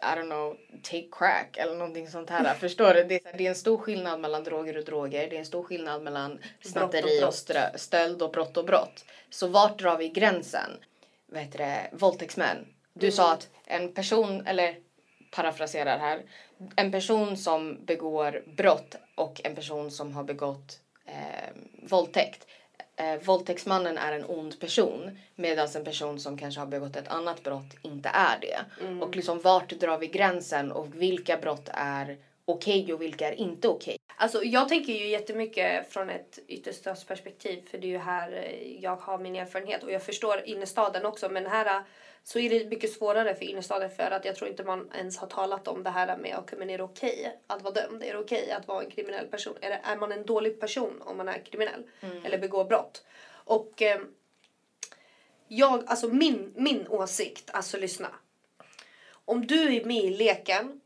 don't 0.00 0.26
know, 0.26 0.56
take 0.82 1.08
crack 1.12 1.56
eller 1.56 1.74
någonting 1.74 2.10
sånt 2.10 2.30
här. 2.30 2.54
Förstår 2.60 2.94
du? 2.94 3.04
Det 3.04 3.14
är, 3.24 3.40
en 3.40 3.54
stor 3.54 3.78
skillnad 3.78 4.20
mellan 4.20 4.44
droger 4.44 4.78
och 4.78 4.84
droger. 4.84 5.30
Det 5.30 5.36
är 5.36 5.40
en 5.40 5.46
stor 5.46 5.62
skillnad 5.62 6.02
mellan 6.02 6.38
snatteri 6.60 7.22
och, 7.22 7.28
och 7.28 7.80
stöld 7.80 8.22
och 8.22 8.30
brott 8.30 8.56
och 8.56 8.64
brott. 8.64 9.04
Så 9.30 9.46
vart 9.46 9.78
drar 9.78 9.96
vi 9.96 10.08
gränsen? 10.08 10.70
Vad 11.26 11.40
heter 11.40 11.58
det? 11.58 11.90
Våldtäktsmän 11.92 12.66
du 12.98 13.06
mm. 13.06 13.12
sa 13.12 13.32
att 13.32 13.48
en 13.64 13.92
person, 13.92 14.46
eller 14.46 14.76
parafraserar 15.30 15.98
här, 15.98 16.22
en 16.76 16.92
person 16.92 17.36
som 17.36 17.84
begår 17.84 18.42
brott 18.56 18.94
och 19.14 19.40
en 19.44 19.54
person 19.54 19.90
som 19.90 20.12
har 20.12 20.24
begått 20.24 20.80
eh, 21.06 21.50
våldtäkt. 21.82 22.46
Eh, 22.96 23.16
våldtäktsmannen 23.22 23.98
är 23.98 24.12
en 24.12 24.24
ond 24.24 24.60
person 24.60 25.18
medan 25.34 25.68
en 25.74 25.84
person 25.84 26.20
som 26.20 26.38
kanske 26.38 26.60
har 26.60 26.66
begått 26.66 26.96
ett 26.96 27.08
annat 27.08 27.42
brott 27.42 27.76
inte 27.82 28.08
är 28.08 28.38
det. 28.40 28.84
Mm. 28.84 29.02
Och 29.02 29.16
liksom 29.16 29.40
vart 29.40 29.68
drar 29.68 29.98
vi 29.98 30.06
gränsen 30.06 30.72
och 30.72 31.02
vilka 31.02 31.36
brott 31.36 31.68
är 31.72 32.16
okej 32.48 32.82
okay 32.82 32.94
och 32.94 33.02
vilka 33.02 33.28
är 33.28 33.32
inte 33.32 33.68
okej? 33.68 33.98
Okay? 34.04 34.14
Alltså 34.16 34.44
jag 34.44 34.68
tänker 34.68 34.92
ju 34.92 35.08
jättemycket 35.08 35.92
från 35.92 36.10
ett 36.10 36.38
ytterstadsperspektiv 36.46 37.68
för 37.70 37.78
det 37.78 37.86
är 37.86 37.88
ju 37.88 37.98
här 37.98 38.32
eh, 38.32 38.82
jag 38.82 38.96
har 38.96 39.18
min 39.18 39.36
erfarenhet 39.36 39.82
och 39.82 39.92
jag 39.92 40.02
förstår 40.02 40.42
innerstaden 40.44 41.06
också 41.06 41.28
men 41.28 41.46
här 41.46 41.82
så 42.22 42.38
är 42.38 42.50
det 42.50 42.70
mycket 42.70 42.92
svårare 42.92 43.34
för 43.34 43.44
innerstaden 43.44 43.90
för 43.90 44.10
att 44.10 44.24
jag 44.24 44.36
tror 44.36 44.50
inte 44.50 44.64
man 44.64 44.90
ens 44.94 45.18
har 45.18 45.26
talat 45.26 45.68
om 45.68 45.82
det 45.82 45.90
här 45.90 46.16
med 46.16 46.38
okay, 46.38 46.58
men 46.58 46.70
är 46.70 46.78
det 46.78 46.84
okej 46.84 47.20
okay 47.20 47.32
att 47.46 47.62
vara 47.62 47.74
dömd? 47.74 48.02
Är 48.02 48.12
det 48.12 48.18
okej 48.18 48.42
okay 48.42 48.52
att 48.52 48.68
vara 48.68 48.84
en 48.84 48.90
kriminell 48.90 49.26
person? 49.26 49.56
Är, 49.60 49.70
det, 49.70 49.80
är 49.84 49.96
man 49.96 50.12
en 50.12 50.26
dålig 50.26 50.60
person 50.60 51.02
om 51.02 51.16
man 51.16 51.28
är 51.28 51.44
kriminell 51.44 51.82
mm. 52.00 52.24
eller 52.24 52.38
begår 52.38 52.64
brott? 52.64 53.04
Och 53.30 53.82
eh, 53.82 54.00
jag, 55.48 55.84
alltså 55.86 56.08
min, 56.08 56.52
min 56.56 56.88
åsikt, 56.88 57.50
alltså 57.52 57.76
lyssna. 57.76 58.08
Om 59.24 59.46
du 59.46 59.76
är 59.76 59.84
med 59.84 60.04
i 60.04 60.10
leken, 60.10 60.80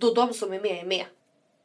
då 0.00 0.14
de 0.14 0.34
som 0.34 0.52
är 0.52 0.60
med 0.60 0.80
är 0.80 0.84
med. 0.84 1.04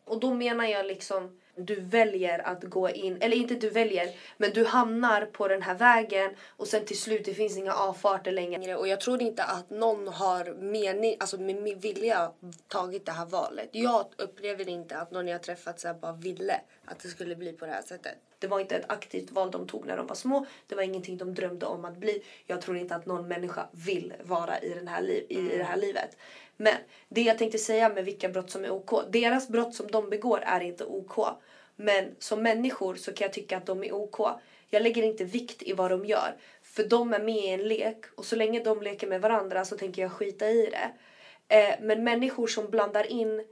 Och 0.05 0.19
då 0.19 0.33
menar 0.33 0.65
jag 0.65 0.85
liksom 0.85 1.39
du 1.55 1.75
väljer 1.75 2.39
att 2.39 2.63
gå 2.63 2.89
in, 2.89 3.17
eller 3.21 3.37
inte 3.37 3.55
du 3.55 3.69
väljer, 3.69 4.09
men 4.37 4.51
du 4.51 4.65
hamnar 4.65 5.25
på 5.25 5.47
den 5.47 5.61
här 5.61 5.75
vägen 5.75 6.35
och 6.47 6.67
sen 6.67 6.85
till 6.85 6.99
slut 6.99 7.25
det 7.25 7.33
finns 7.33 7.57
inga 7.57 7.73
avfarter 7.73 8.31
längre. 8.31 8.75
Och 8.75 8.87
jag 8.87 9.01
tror 9.01 9.21
inte 9.21 9.43
att 9.43 9.69
någon 9.69 10.07
har 10.07 10.53
mening, 10.53 11.15
alltså 11.19 11.37
med, 11.37 11.81
vilja 11.81 12.31
tagit 12.67 13.05
det 13.05 13.11
här 13.11 13.25
valet. 13.25 13.69
Jag 13.71 14.05
upplever 14.17 14.69
inte 14.69 14.97
att 14.97 15.11
någon 15.11 15.27
jag 15.27 15.43
träffat 15.43 15.79
så 15.79 15.93
bara 15.93 16.13
ville 16.13 16.61
att 16.85 16.99
det 16.99 17.07
skulle 17.07 17.35
bli 17.35 17.53
på 17.53 17.65
det 17.65 17.71
här 17.71 17.81
sättet. 17.81 18.15
Det 18.39 18.47
var 18.47 18.59
inte 18.59 18.75
ett 18.75 18.91
aktivt 18.91 19.31
val 19.31 19.51
de 19.51 19.67
tog 19.67 19.85
när 19.85 19.97
de 19.97 20.07
var 20.07 20.15
små. 20.15 20.45
Det 20.67 20.75
var 20.75 20.83
ingenting 20.83 21.17
de 21.17 21.33
drömde 21.33 21.65
om 21.65 21.85
att 21.85 21.97
bli. 21.97 22.23
Jag 22.45 22.61
tror 22.61 22.77
inte 22.77 22.95
att 22.95 23.05
någon 23.05 23.27
människa 23.27 23.67
vill 23.71 24.13
vara 24.23 24.59
i, 24.59 24.69
den 24.69 24.87
här 24.87 25.01
liv, 25.01 25.25
i 25.29 25.57
det 25.57 25.63
här 25.63 25.77
livet. 25.77 26.17
Men 26.57 26.75
det 27.09 27.21
jag 27.21 27.37
tänkte 27.37 27.57
säga 27.57 27.89
med 27.89 28.05
vilka 28.05 28.29
brott 28.29 28.49
som 28.49 28.65
är 28.65 28.71
OK. 28.71 28.91
Deras 29.09 29.47
brott 29.47 29.75
som 29.75 29.87
de 29.91 30.09
begår 30.09 30.39
är 30.45 30.61
inte 30.61 30.85
OK. 30.85 31.27
Men 31.75 32.15
som 32.19 32.43
människor 32.43 32.95
så 32.95 33.13
kan 33.13 33.25
jag 33.25 33.33
tycka 33.33 33.57
att 33.57 33.65
de 33.65 33.83
är 33.83 33.93
OK. 33.93 34.19
Jag 34.69 34.83
lägger 34.83 35.03
inte 35.03 35.23
vikt 35.23 35.63
i 35.63 35.73
vad 35.73 35.91
de 35.91 36.05
gör. 36.05 36.35
För 36.63 36.83
de 36.83 37.13
är 37.13 37.19
med 37.19 37.35
i 37.35 37.49
en 37.49 37.67
lek 37.67 38.05
och 38.15 38.25
så 38.25 38.35
länge 38.35 38.63
de 38.63 38.81
leker 38.81 39.07
med 39.07 39.21
varandra 39.21 39.65
så 39.65 39.77
tänker 39.77 40.01
jag 40.01 40.11
skita 40.11 40.49
i 40.49 40.69
det. 40.69 40.91
Eh, 41.55 41.75
men 41.81 42.03
människor 42.03 42.47
som 42.47 42.69
blandar 42.69 43.11
in, 43.11 43.45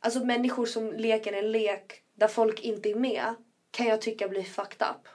alltså 0.00 0.24
människor 0.24 0.66
som 0.66 0.92
leker 0.92 1.32
en 1.32 1.52
lek 1.52 2.02
där 2.14 2.28
folk 2.28 2.60
inte 2.60 2.90
är 2.90 2.94
med 2.94 3.34
kan 3.70 3.86
jag 3.86 4.00
tycka 4.00 4.28
blir 4.28 4.42
fucked 4.42 4.88
up. 4.90 5.08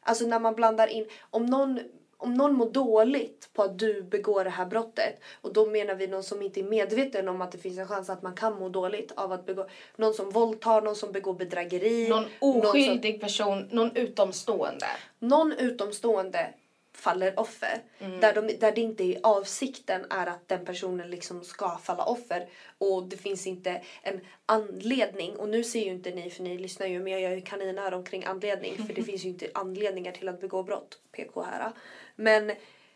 Alltså 0.00 0.24
när 0.24 0.38
man 0.38 0.54
blandar 0.54 0.86
in, 0.86 1.06
om 1.30 1.46
någon 1.46 1.80
om 2.22 2.34
någon 2.34 2.52
mår 2.52 2.66
dåligt 2.66 3.48
på 3.52 3.62
att 3.62 3.78
du 3.78 4.02
begår 4.02 4.44
det 4.44 4.50
här 4.50 4.64
brottet 4.64 5.14
och 5.40 5.52
då 5.52 5.64
menar 5.66 5.94
vi 5.94 6.06
någon 6.06 6.22
som 6.22 6.42
inte 6.42 6.60
är 6.60 6.62
medveten 6.62 7.28
om 7.28 7.40
att 7.40 7.50
det 7.50 7.58
finns 7.58 7.78
en 7.78 7.86
chans 7.86 8.08
att 8.08 8.22
man 8.22 8.34
kan 8.34 8.52
må 8.52 8.68
dåligt 8.68 9.12
av 9.16 9.32
att 9.32 9.44
begå 9.44 9.64
någon 9.96 10.14
som 10.14 10.30
våldtar, 10.30 10.80
någon 10.80 10.96
som 10.96 11.12
begår 11.12 11.34
bedrägeri. 11.34 12.08
Någon 12.08 12.26
oskyldig 12.38 13.12
någon 13.12 13.12
som, 13.12 13.18
person, 13.18 13.66
någon 13.68 13.90
utomstående. 13.94 14.86
Någon 15.18 15.52
utomstående 15.52 16.50
faller 16.92 17.40
offer. 17.40 17.82
Mm. 17.98 18.20
Där, 18.20 18.34
de, 18.34 18.46
där 18.46 18.72
det 18.72 18.80
inte 18.80 19.04
är 19.04 19.20
avsikten 19.22 20.06
är 20.10 20.26
att 20.26 20.48
den 20.48 20.64
personen 20.64 21.10
liksom 21.10 21.44
ska 21.44 21.78
falla 21.78 22.04
offer. 22.04 22.48
Och 22.78 23.04
det 23.04 23.16
finns 23.16 23.46
inte 23.46 23.82
en 24.02 24.20
anledning. 24.46 25.36
Och 25.36 25.48
nu 25.48 25.64
ser 25.64 25.84
ju 25.84 25.90
inte 25.90 26.10
ni 26.10 26.30
för 26.30 26.42
ni 26.42 26.58
lyssnar 26.58 26.86
ju 26.86 27.00
men 27.00 27.12
jag 27.12 27.20
gör 27.20 27.30
ju 27.30 27.40
kaninöron 27.40 28.04
kring 28.04 28.24
anledning. 28.24 28.86
För 28.86 28.94
det 28.94 29.02
finns 29.10 29.24
ju 29.24 29.28
inte 29.28 29.50
anledningar 29.54 30.12
till 30.12 30.28
att 30.28 30.40
begå 30.40 30.62
brott. 30.62 30.98
PK 31.12 31.42
här. 31.42 31.72
Men 32.16 32.52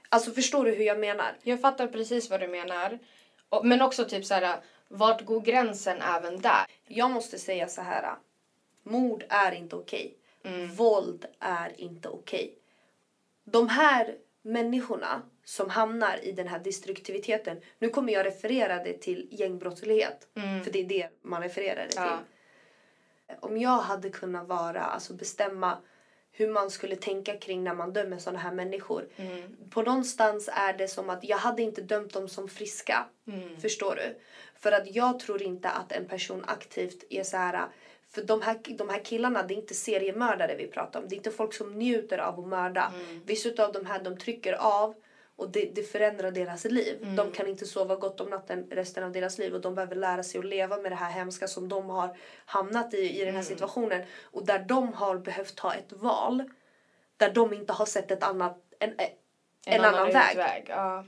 alltså 0.08 0.30
förstår 0.30 0.64
du 0.64 0.70
hur 0.70 0.84
jag 0.84 0.98
menar? 0.98 1.36
Jag 1.42 1.60
fattar 1.60 1.86
precis 1.86 2.30
vad 2.30 2.40
du 2.40 2.48
menar. 2.48 2.98
Men 3.62 3.82
också 3.82 4.04
typ 4.04 4.24
så 4.24 4.34
här, 4.34 4.60
vart 4.88 5.24
går 5.24 5.40
gränsen 5.40 6.02
även 6.02 6.40
där? 6.40 6.66
Jag 6.86 7.10
måste 7.10 7.38
säga 7.38 7.68
så 7.68 7.82
här. 7.82 8.14
Mord 8.82 9.24
är 9.28 9.52
inte 9.52 9.76
okej. 9.76 10.14
Okay. 10.40 10.54
Mm. 10.54 10.74
Våld 10.74 11.26
är 11.38 11.80
inte 11.80 12.08
okej. 12.08 12.44
Okay. 12.44 12.54
De 13.46 13.68
här 13.68 14.14
människorna 14.42 15.22
som 15.44 15.70
hamnar 15.70 16.24
i 16.24 16.32
den 16.32 16.48
här 16.48 16.58
destruktiviteten. 16.58 17.60
Nu 17.78 17.88
kommer 17.88 18.12
jag 18.12 18.26
referera 18.26 18.84
det 18.84 19.00
till 19.00 19.28
gängbrottslighet. 19.30 20.28
Mm. 20.34 20.64
För 20.64 20.70
det 20.70 20.80
är 20.80 20.84
det 20.84 21.08
man 21.22 21.42
refererar 21.42 21.82
det 21.82 21.88
till. 21.88 22.00
Ja. 22.00 22.18
Om 23.40 23.56
jag 23.56 23.78
hade 23.78 24.10
kunnat 24.10 24.48
vara, 24.48 24.82
alltså 24.82 25.14
bestämma 25.14 25.78
hur 26.32 26.48
man 26.48 26.70
skulle 26.70 26.96
tänka 26.96 27.36
kring 27.36 27.64
när 27.64 27.74
man 27.74 27.92
dömer 27.92 28.18
sådana 28.18 28.38
här 28.38 28.52
människor. 28.52 29.08
Mm. 29.16 29.56
På 29.70 29.82
någonstans 29.82 30.48
är 30.52 30.72
det 30.72 30.88
som 30.88 31.10
att 31.10 31.24
jag 31.24 31.38
hade 31.38 31.62
inte 31.62 31.82
dömt 31.82 32.12
dem 32.12 32.28
som 32.28 32.48
friska. 32.48 33.06
Mm. 33.26 33.60
Förstår 33.60 33.94
du? 33.94 34.18
För 34.58 34.72
att 34.72 34.94
jag 34.94 35.20
tror 35.20 35.42
inte 35.42 35.70
att 35.70 35.92
en 35.92 36.08
person 36.08 36.44
aktivt 36.46 37.04
är 37.10 37.22
så 37.22 37.36
här... 37.36 37.68
För 38.16 38.22
de 38.22 38.42
här, 38.42 38.58
de 38.78 38.88
här 38.88 39.04
killarna, 39.04 39.42
det 39.42 39.54
är 39.54 39.56
inte 39.56 39.74
seriemördare 39.74 40.56
vi 40.56 40.66
pratar 40.66 41.00
om. 41.00 41.08
Det 41.08 41.14
är 41.14 41.16
inte 41.16 41.30
folk 41.30 41.54
som 41.54 41.78
njuter 41.78 42.18
av 42.18 42.40
att 42.40 42.46
mörda. 42.46 42.92
Mm. 42.94 43.22
Vissa 43.26 43.64
av 43.64 43.72
de 43.72 43.86
här, 43.86 44.02
de 44.02 44.18
trycker 44.18 44.52
av 44.52 44.94
och 45.36 45.50
det, 45.50 45.70
det 45.74 45.82
förändrar 45.82 46.30
deras 46.30 46.64
liv. 46.64 46.98
Mm. 47.02 47.16
De 47.16 47.32
kan 47.32 47.46
inte 47.46 47.66
sova 47.66 47.96
gott 47.96 48.20
om 48.20 48.30
natten 48.30 48.66
resten 48.70 49.04
av 49.04 49.12
deras 49.12 49.38
liv 49.38 49.54
och 49.54 49.60
de 49.60 49.74
behöver 49.74 49.96
lära 49.96 50.22
sig 50.22 50.38
att 50.38 50.44
leva 50.44 50.76
med 50.76 50.92
det 50.92 50.96
här 50.96 51.10
hemska 51.10 51.48
som 51.48 51.68
de 51.68 51.90
har 51.90 52.16
hamnat 52.46 52.94
i, 52.94 52.98
i 52.98 53.18
den 53.18 53.26
här 53.26 53.30
mm. 53.32 53.44
situationen. 53.44 54.02
Och 54.22 54.46
där 54.46 54.58
de 54.58 54.94
har 54.94 55.18
behövt 55.18 55.56
ta 55.56 55.74
ett 55.74 55.92
val. 55.92 56.50
Där 57.16 57.32
de 57.32 57.52
inte 57.52 57.72
har 57.72 57.86
sett 57.86 58.10
ett 58.10 58.22
annat, 58.22 58.58
en, 58.78 58.90
en, 58.90 59.06
en 59.66 59.80
annan, 59.80 59.94
annan 59.94 60.12
väg. 60.12 60.36
väg. 60.36 60.64
Ja. 60.68 61.04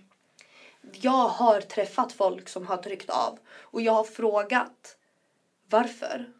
Jag 0.92 1.28
har 1.28 1.60
träffat 1.60 2.12
folk 2.12 2.48
som 2.48 2.66
har 2.66 2.76
tryckt 2.76 3.10
av 3.10 3.38
och 3.60 3.80
jag 3.80 3.92
har 3.92 4.04
frågat 4.04 4.96
varför. 5.70 6.38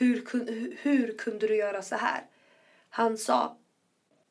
Hur, 0.00 0.24
hur, 0.82 1.18
kunde 1.18 1.46
du 1.46 1.56
göra 1.56 1.82
så 1.82 1.96
här? 1.96 2.22
Han 2.88 3.18
sa, 3.18 3.56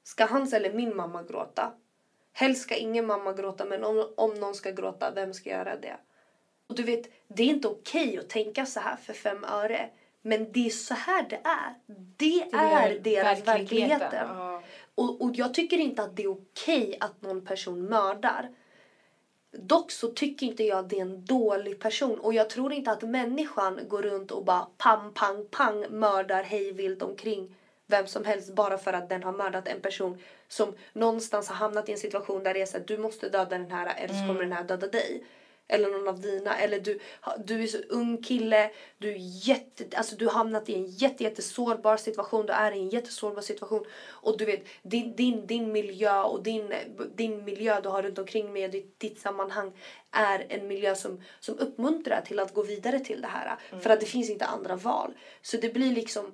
ska 0.03 0.25
hans 0.25 0.53
eller 0.53 0.73
min 0.73 0.95
mamma 0.95 1.23
gråta? 1.23 1.73
Helst 2.33 2.61
ska 2.61 2.75
ingen 2.75 3.05
mamma 3.05 3.33
gråta 3.33 3.65
men 3.65 3.83
om, 3.83 4.13
om 4.17 4.33
någon 4.33 4.55
ska 4.55 4.71
gråta, 4.71 5.11
vem 5.11 5.33
ska 5.33 5.49
göra 5.49 5.75
det? 5.75 5.97
Och 6.67 6.75
du 6.75 6.83
vet, 6.83 7.09
det 7.27 7.43
är 7.43 7.47
inte 7.47 7.67
okej 7.67 8.17
att 8.17 8.29
tänka 8.29 8.65
så 8.65 8.79
här 8.79 8.95
för 8.95 9.13
fem 9.13 9.43
öre. 9.43 9.89
Men 10.21 10.51
det 10.51 10.65
är 10.65 10.69
så 10.69 10.93
här 10.93 11.25
det 11.29 11.41
är. 11.43 11.73
Det, 11.85 12.05
det 12.17 12.57
är, 12.57 12.89
är 12.89 12.99
deras 12.99 13.47
verklighet. 13.47 14.13
Uh. 14.13 14.59
Och, 14.95 15.21
och 15.21 15.31
jag 15.35 15.53
tycker 15.53 15.77
inte 15.77 16.03
att 16.03 16.15
det 16.15 16.23
är 16.23 16.31
okej 16.31 16.97
att 16.99 17.21
någon 17.21 17.45
person 17.45 17.85
mördar. 17.85 18.49
Dock 19.51 19.91
så 19.91 20.07
tycker 20.07 20.45
inte 20.45 20.63
jag 20.63 20.79
att 20.79 20.89
det 20.89 20.97
är 20.97 21.01
en 21.01 21.25
dålig 21.25 21.79
person. 21.79 22.19
Och 22.19 22.33
jag 22.33 22.49
tror 22.49 22.73
inte 22.73 22.91
att 22.91 23.01
människan 23.01 23.79
går 23.87 24.01
runt 24.01 24.31
och 24.31 24.43
bara 24.43 24.67
pang, 24.77 25.11
pang, 25.13 25.45
pang 25.51 25.85
mördar 25.89 26.43
hejvilt 26.43 27.01
omkring 27.01 27.55
vem 27.87 28.07
som 28.07 28.25
helst 28.25 28.53
bara 28.53 28.77
för 28.77 28.93
att 28.93 29.09
den 29.09 29.23
har 29.23 29.31
mördat 29.31 29.67
en 29.67 29.81
person 29.81 30.17
som 30.47 30.73
någonstans 30.93 31.47
har 31.47 31.55
hamnat 31.55 31.89
i 31.89 31.91
en 31.91 31.97
situation 31.97 32.43
där 32.43 32.53
det 32.53 32.61
är 32.61 32.65
så 32.65 32.77
att 32.77 32.87
du 32.87 32.97
måste 32.97 33.29
döda 33.29 33.57
den 33.57 33.71
här 33.71 33.95
eller 33.97 34.13
så 34.13 34.19
kommer 34.19 34.29
mm. 34.29 34.49
den 34.49 34.51
här 34.51 34.63
döda 34.63 34.87
dig. 34.87 35.23
Eller 35.71 35.89
någon 35.89 36.07
av 36.07 36.21
dina. 36.21 36.57
Eller 36.57 36.79
du, 36.79 36.99
du 37.45 37.63
är 37.63 37.67
så 37.67 37.77
ung 37.77 38.23
kille. 38.23 38.71
Du, 38.97 39.09
är 39.11 39.17
jätte, 39.47 39.97
alltså 39.97 40.15
du 40.15 40.25
har 40.25 40.33
hamnat 40.33 40.69
i 40.69 40.75
en 40.75 40.85
jätte, 40.85 41.23
jättesårbar 41.23 41.97
situation. 41.97 42.45
Du 42.45 42.53
är 42.53 42.71
i 42.71 42.79
en 42.79 42.89
jättesårbar 42.89 43.41
situation. 43.41 43.85
Och 44.07 44.37
du 44.37 44.45
vet, 44.45 44.63
din, 44.81 45.15
din, 45.15 45.47
din 45.47 45.71
miljö 45.71 46.21
och 46.21 46.43
din, 46.43 46.73
din 47.15 47.45
miljö 47.45 47.81
du 47.81 47.89
har 47.89 48.03
runt 48.03 48.19
omkring 48.19 48.53
med 48.53 48.71
ditt, 48.71 48.99
ditt 48.99 49.19
sammanhang 49.19 49.71
är 50.11 50.45
en 50.49 50.67
miljö 50.67 50.95
som, 50.95 51.23
som 51.39 51.59
uppmuntrar 51.59 52.21
till 52.21 52.39
att 52.39 52.53
gå 52.53 52.63
vidare 52.63 52.99
till 52.99 53.21
det 53.21 53.27
här. 53.27 53.57
Mm. 53.69 53.81
För 53.81 53.89
att 53.89 53.99
det 53.99 54.05
finns 54.05 54.29
inte 54.29 54.45
andra 54.45 54.75
val. 54.75 55.13
Så 55.41 55.57
det 55.57 55.73
blir 55.73 55.91
liksom 55.91 56.33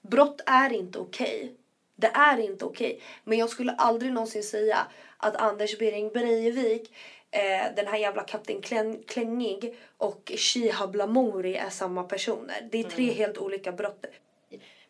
Brott 0.00 0.40
är 0.46 0.72
inte 0.72 0.98
okej. 0.98 1.44
Okay. 1.44 1.56
Det 1.96 2.06
är 2.14 2.38
inte 2.38 2.64
okej. 2.64 2.86
Okay. 2.86 3.00
Men 3.24 3.38
jag 3.38 3.50
skulle 3.50 3.72
aldrig 3.72 4.12
någonsin 4.12 4.42
säga 4.42 4.86
att 5.16 5.36
Anders 5.36 5.78
Bering 5.78 6.08
Breivik, 6.08 6.92
eh, 7.34 7.74
den 7.76 7.86
här 7.86 7.98
jävla 7.98 8.22
Kapten 8.22 8.62
Klängig 9.06 9.74
och 9.96 10.32
Shihab 10.36 10.94
Lamouri 10.94 11.56
är 11.56 11.70
samma 11.70 12.02
personer. 12.02 12.68
Det 12.70 12.80
är 12.80 12.84
tre 12.84 13.04
mm. 13.04 13.16
helt 13.16 13.38
olika 13.38 13.72
brott. 13.72 14.04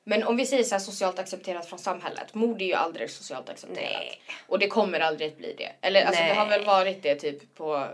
Men 0.05 0.23
om 0.23 0.37
vi 0.37 0.47
säger 0.47 0.65
så 0.65 0.79
socialt 0.79 1.19
accepterat 1.19 1.67
från 1.67 1.79
samhället. 1.79 2.35
Mord 2.35 2.63
är 2.63 2.67
ju 2.67 2.75
aldrig 2.75 3.11
socialt 3.11 3.49
accepterat. 3.49 3.93
Nej. 3.93 4.21
Och 4.47 4.59
det 4.59 4.69
kommer 4.69 5.01
aldrig 5.01 5.29
att 5.29 5.39
bli 5.39 5.55
det. 5.59 5.73
Eller 5.81 6.05
alltså, 6.05 6.23
det 6.23 6.35
har 6.35 6.49
väl 6.49 6.65
varit 6.65 7.03
det 7.03 7.15
typ 7.15 7.55
på 7.55 7.87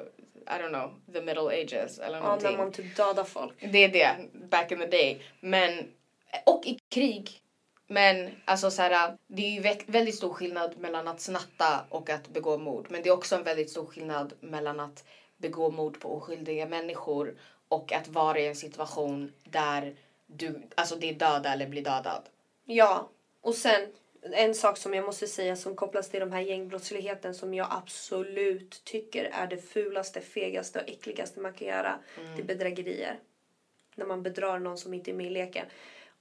I 0.47 0.63
don't 0.63 0.69
know, 0.69 0.95
the 1.13 1.21
middle 1.21 1.63
ages 1.63 1.99
eller 1.99 2.21
någonting. 2.21 2.45
Ja, 2.45 2.51
när 2.51 2.59
man 2.59 2.73
typ 2.73 2.97
dödar 2.97 3.25
folk. 3.25 3.55
Det 3.73 3.85
är 3.85 3.89
det, 3.89 4.11
back 4.33 4.73
in 4.73 4.79
the 4.79 4.87
day. 4.87 5.23
Men 5.41 5.91
och 6.47 6.67
i 6.67 6.79
krig. 6.89 7.41
Men 7.93 8.31
alltså 8.45 8.71
så 8.71 8.83
här, 8.83 9.17
det 9.27 9.43
är 9.43 9.51
ju 9.51 9.77
väldigt 9.87 10.15
stor 10.15 10.33
skillnad 10.33 10.79
mellan 10.79 11.09
att 11.09 11.21
snatta 11.21 11.85
och 11.89 12.11
att 12.11 12.29
begå 12.29 12.59
mord. 12.59 12.87
Men 12.91 13.03
det 13.03 13.09
är 13.09 13.13
också 13.13 13.37
en 13.37 13.43
väldigt 13.43 13.71
stor 13.71 13.87
skillnad 13.87 14.33
mellan 14.41 14.81
att 14.81 15.05
begå 15.37 15.71
mord 15.71 16.01
på 16.01 16.17
oskyldiga 16.17 16.67
människor 16.67 17.35
och 17.69 17.93
att 17.93 18.09
vara 18.09 18.39
i 18.39 18.47
en 18.47 18.57
situation 18.57 19.33
där 19.45 19.97
du, 20.27 20.63
alltså 20.75 20.97
det 20.97 21.11
är 21.11 21.15
döda 21.15 21.53
eller 21.53 21.67
bli 21.67 21.81
dödad. 21.81 22.23
Ja, 22.65 23.11
och 23.41 23.55
sen 23.55 23.93
en 24.23 24.55
sak 24.55 24.77
som 24.77 24.95
jag 24.95 25.05
måste 25.05 25.27
säga 25.27 25.57
som 25.57 25.77
kopplas 25.77 26.09
till 26.09 26.21
de 26.21 26.33
här 26.33 26.41
gängbrottsligheten 26.41 27.35
som 27.35 27.55
jag 27.55 27.67
absolut 27.71 28.85
tycker 28.85 29.25
är 29.25 29.47
det 29.47 29.59
fulaste, 29.59 30.21
fegaste 30.21 30.81
och 30.81 30.89
äckligaste 30.89 31.41
man 31.41 31.53
kan 31.53 31.69
göra. 31.69 31.99
Mm. 32.19 32.37
Det 32.37 32.43
är 32.43 32.47
bedrägerier. 32.47 33.19
När 33.95 34.07
man 34.07 34.23
bedrar 34.23 34.59
någon 34.59 34.79
som 34.79 34.95
inte 34.95 35.11
är 35.11 35.15
med 35.15 35.27
i 35.27 35.31
leken. 35.31 35.67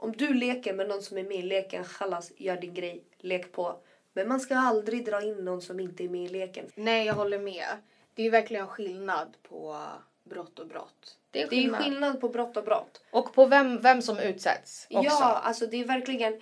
Om 0.02 0.12
du 0.12 0.34
leker 0.34 0.74
med 0.74 0.88
någon 0.88 1.02
som 1.02 1.18
är 1.18 1.24
med 1.24 1.38
i 1.38 1.42
leken, 1.42 1.84
chalas, 1.84 2.32
gör 2.38 2.58
din 2.58 2.74
grej, 2.74 3.04
lek 3.18 3.52
på. 3.52 3.80
Men 4.14 4.28
man 4.28 4.40
ska 4.40 4.56
aldrig 4.56 5.06
dra 5.06 5.22
in 5.22 5.46
någon 5.46 5.62
som 5.62 5.80
inte 5.80 6.04
är 6.04 6.10
med 6.10 6.26
i 6.26 6.28
leken. 6.28 6.66
Nej, 6.76 7.06
jag 7.06 7.14
håller 7.14 7.40
med. 7.40 7.66
Det 8.14 8.26
är 8.26 8.32
verkligen 8.32 8.68
skillnad 8.68 9.38
på 9.44 9.78
brott 10.24 10.60
och 10.60 10.68
brott. 10.68 11.18
Det 11.32 11.42
är 11.42 11.48
skillnad, 11.48 11.82
det 11.82 11.86
är 11.86 11.90
skillnad 11.90 12.22
på 12.22 12.30
brott 12.30 12.58
och 12.58 12.64
brott. 12.64 13.02
Och 13.12 13.34
på 13.34 13.46
vem, 13.46 13.82
vem 13.82 14.02
som 14.02 14.20
utsätts 14.20 14.88
också. 14.90 15.10
Ja, 15.10 15.42
alltså 15.44 15.68
det 15.68 15.78
är 15.78 15.86
verkligen... 15.86 16.42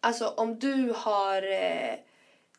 Alltså 0.00 0.28
om 0.28 0.58
du 0.58 0.92
har... 0.96 1.42
Eh, 1.42 1.94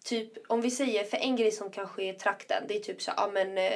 typ, 0.03 0.33
om 0.47 0.61
vi 0.61 0.71
säger 0.71 1.03
för 1.03 1.17
en 1.17 1.35
grej 1.35 1.51
som 1.51 1.71
kanske 1.71 2.03
är 2.03 2.13
trakten. 2.13 2.63
Det 2.67 2.75
är 2.75 2.79
typ 2.79 3.01
så 3.01 3.11
ja 3.17 3.29
men 3.33 3.57
eh, 3.57 3.71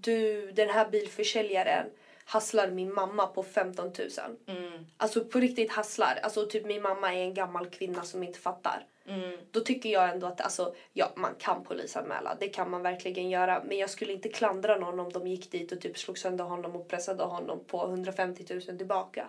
du, 0.00 0.50
den 0.52 0.68
här 0.68 0.88
bilförsäljaren 0.90 1.86
hasslar 2.30 2.70
min 2.70 2.94
mamma 2.94 3.26
på 3.26 3.42
15 3.42 3.86
000. 3.86 4.08
Mm. 4.46 4.86
Alltså 4.96 5.24
på 5.24 5.38
riktigt 5.38 5.72
hasslar. 5.72 6.18
Alltså 6.22 6.46
typ 6.46 6.66
min 6.66 6.82
mamma 6.82 7.14
är 7.14 7.22
en 7.22 7.34
gammal 7.34 7.66
kvinna 7.66 8.02
som 8.02 8.22
inte 8.22 8.38
fattar. 8.38 8.86
Mm. 9.06 9.38
Då 9.50 9.60
tycker 9.60 9.88
jag 9.88 10.10
ändå 10.10 10.26
att 10.26 10.40
alltså, 10.40 10.74
ja, 10.92 11.12
man 11.14 11.34
kan 11.38 11.64
polisanmäla. 11.64 12.36
Det 12.40 12.48
kan 12.48 12.70
man 12.70 12.82
verkligen 12.82 13.30
göra. 13.30 13.62
Men 13.64 13.78
jag 13.78 13.90
skulle 13.90 14.12
inte 14.12 14.28
klandra 14.28 14.76
någon 14.76 15.00
om 15.00 15.12
de 15.12 15.26
gick 15.26 15.50
dit 15.50 15.72
och 15.72 15.80
typ 15.80 15.98
slog 15.98 16.18
sönder 16.18 16.44
honom 16.44 16.76
och 16.76 16.88
pressade 16.88 17.22
honom 17.22 17.64
på 17.66 17.84
150 17.84 18.44
000 18.50 18.62
tillbaka. 18.62 19.26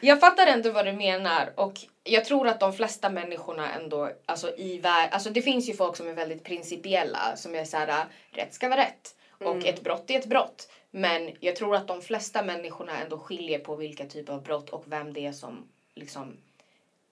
Jag 0.00 0.20
fattar 0.20 0.46
ändå 0.46 0.70
vad 0.70 0.86
du 0.86 0.92
menar 0.92 1.52
och 1.54 1.80
jag 2.04 2.24
tror 2.24 2.48
att 2.48 2.60
de 2.60 2.72
flesta 2.72 3.10
människorna 3.10 3.72
ändå, 3.72 4.10
alltså 4.26 4.56
i 4.56 4.78
världen, 4.78 5.12
alltså 5.12 5.30
det 5.30 5.42
finns 5.42 5.68
ju 5.68 5.74
folk 5.74 5.96
som 5.96 6.08
är 6.08 6.14
väldigt 6.14 6.44
principiella 6.44 7.36
som 7.36 7.54
är 7.54 7.64
såhär, 7.64 8.04
rätt 8.30 8.54
ska 8.54 8.68
vara 8.68 8.80
rätt 8.80 9.14
och 9.46 9.66
ett 9.66 9.82
brott 9.82 10.10
är 10.10 10.18
ett 10.18 10.26
brott. 10.26 10.68
Men 10.90 11.32
jag 11.40 11.56
tror 11.56 11.76
att 11.76 11.88
de 11.88 12.02
flesta 12.02 12.42
människorna 12.44 13.00
ändå 13.00 13.18
skiljer 13.18 13.58
på 13.58 13.76
vilka 13.76 14.06
typer 14.06 14.32
av 14.32 14.42
brott 14.42 14.70
och 14.70 14.84
vem 14.86 15.12
det 15.12 15.26
är 15.26 15.32
som 15.32 15.68
liksom 15.94 16.36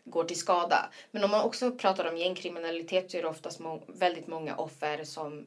går 0.04 0.24
till 0.24 0.38
skada. 0.38 0.90
Men 1.10 1.24
om 1.24 1.30
man 1.30 1.44
också 1.44 1.70
pratar 1.72 2.10
om 2.12 2.16
gängkriminalitet 2.18 3.10
så 3.10 3.16
är 3.18 3.22
det 3.22 3.28
oftast 3.28 3.58
må- 3.60 3.82
väldigt 3.86 4.26
många 4.26 4.56
offer 4.56 5.04
som 5.04 5.46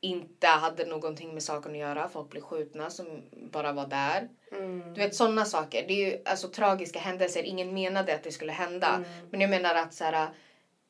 inte 0.00 0.46
hade 0.46 0.84
någonting 0.84 1.34
med 1.34 1.42
saken 1.42 1.72
att 1.72 1.78
göra. 1.78 2.08
Folk 2.08 2.30
blev 2.30 2.42
skjutna 2.42 2.90
som 2.90 3.22
bara 3.30 3.72
var 3.72 3.86
där. 3.86 4.28
Du 4.94 5.00
vet 5.00 5.14
sådana 5.14 5.44
saker. 5.44 5.84
Det 5.88 5.92
är 5.92 6.12
ju 6.12 6.22
alltså 6.24 6.48
tragiska 6.48 6.98
händelser. 6.98 7.42
Ingen 7.42 7.74
menade 7.74 8.14
att 8.14 8.22
det 8.22 8.32
skulle 8.32 8.52
hända. 8.52 9.04
Men 9.30 9.40
jag 9.40 9.50
menar 9.50 9.74
att 9.74 9.94
så 9.94 10.04
här, 10.04 10.28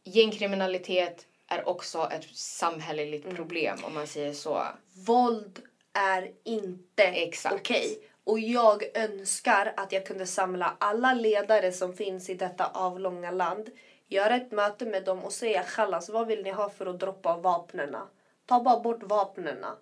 gängkriminalitet 0.05 1.27
är 1.49 1.69
också 1.69 2.09
ett 2.13 2.37
samhälleligt 2.37 3.37
problem 3.37 3.79
om 3.85 3.95
man 3.95 4.07
säger 4.07 4.33
så. 4.33 4.63
Våld 5.07 5.63
är 5.93 6.31
inte 6.45 7.31
okej. 7.53 7.99
Och 8.25 8.39
jag 8.39 8.97
önskar 8.97 9.73
att 9.77 9.93
jag 9.93 10.07
kunde 10.07 10.27
samla 10.27 10.77
alla 10.79 11.15
ledare 11.15 11.73
som 11.73 11.93
finns 11.93 12.31
i 12.31 12.35
detta 12.35 12.67
avlånga 12.67 13.31
land. 13.31 13.71
Göra 14.09 14.37
ett 14.37 14.53
möte 14.53 14.85
med 14.85 15.05
dem 15.05 15.25
och 15.25 15.33
säga 15.33 15.63
Chalas, 15.63 16.09
vad 16.09 16.27
vill 16.27 16.43
ni 16.43 16.51
ha 16.51 16.71
för 16.71 16.87
att 16.87 17.01
droppa 17.01 17.37
vapnena? 17.37 18.09
Ta 18.47 18.61
bara 18.61 18.81
bort 18.81 19.03
vapnena. 19.03 19.77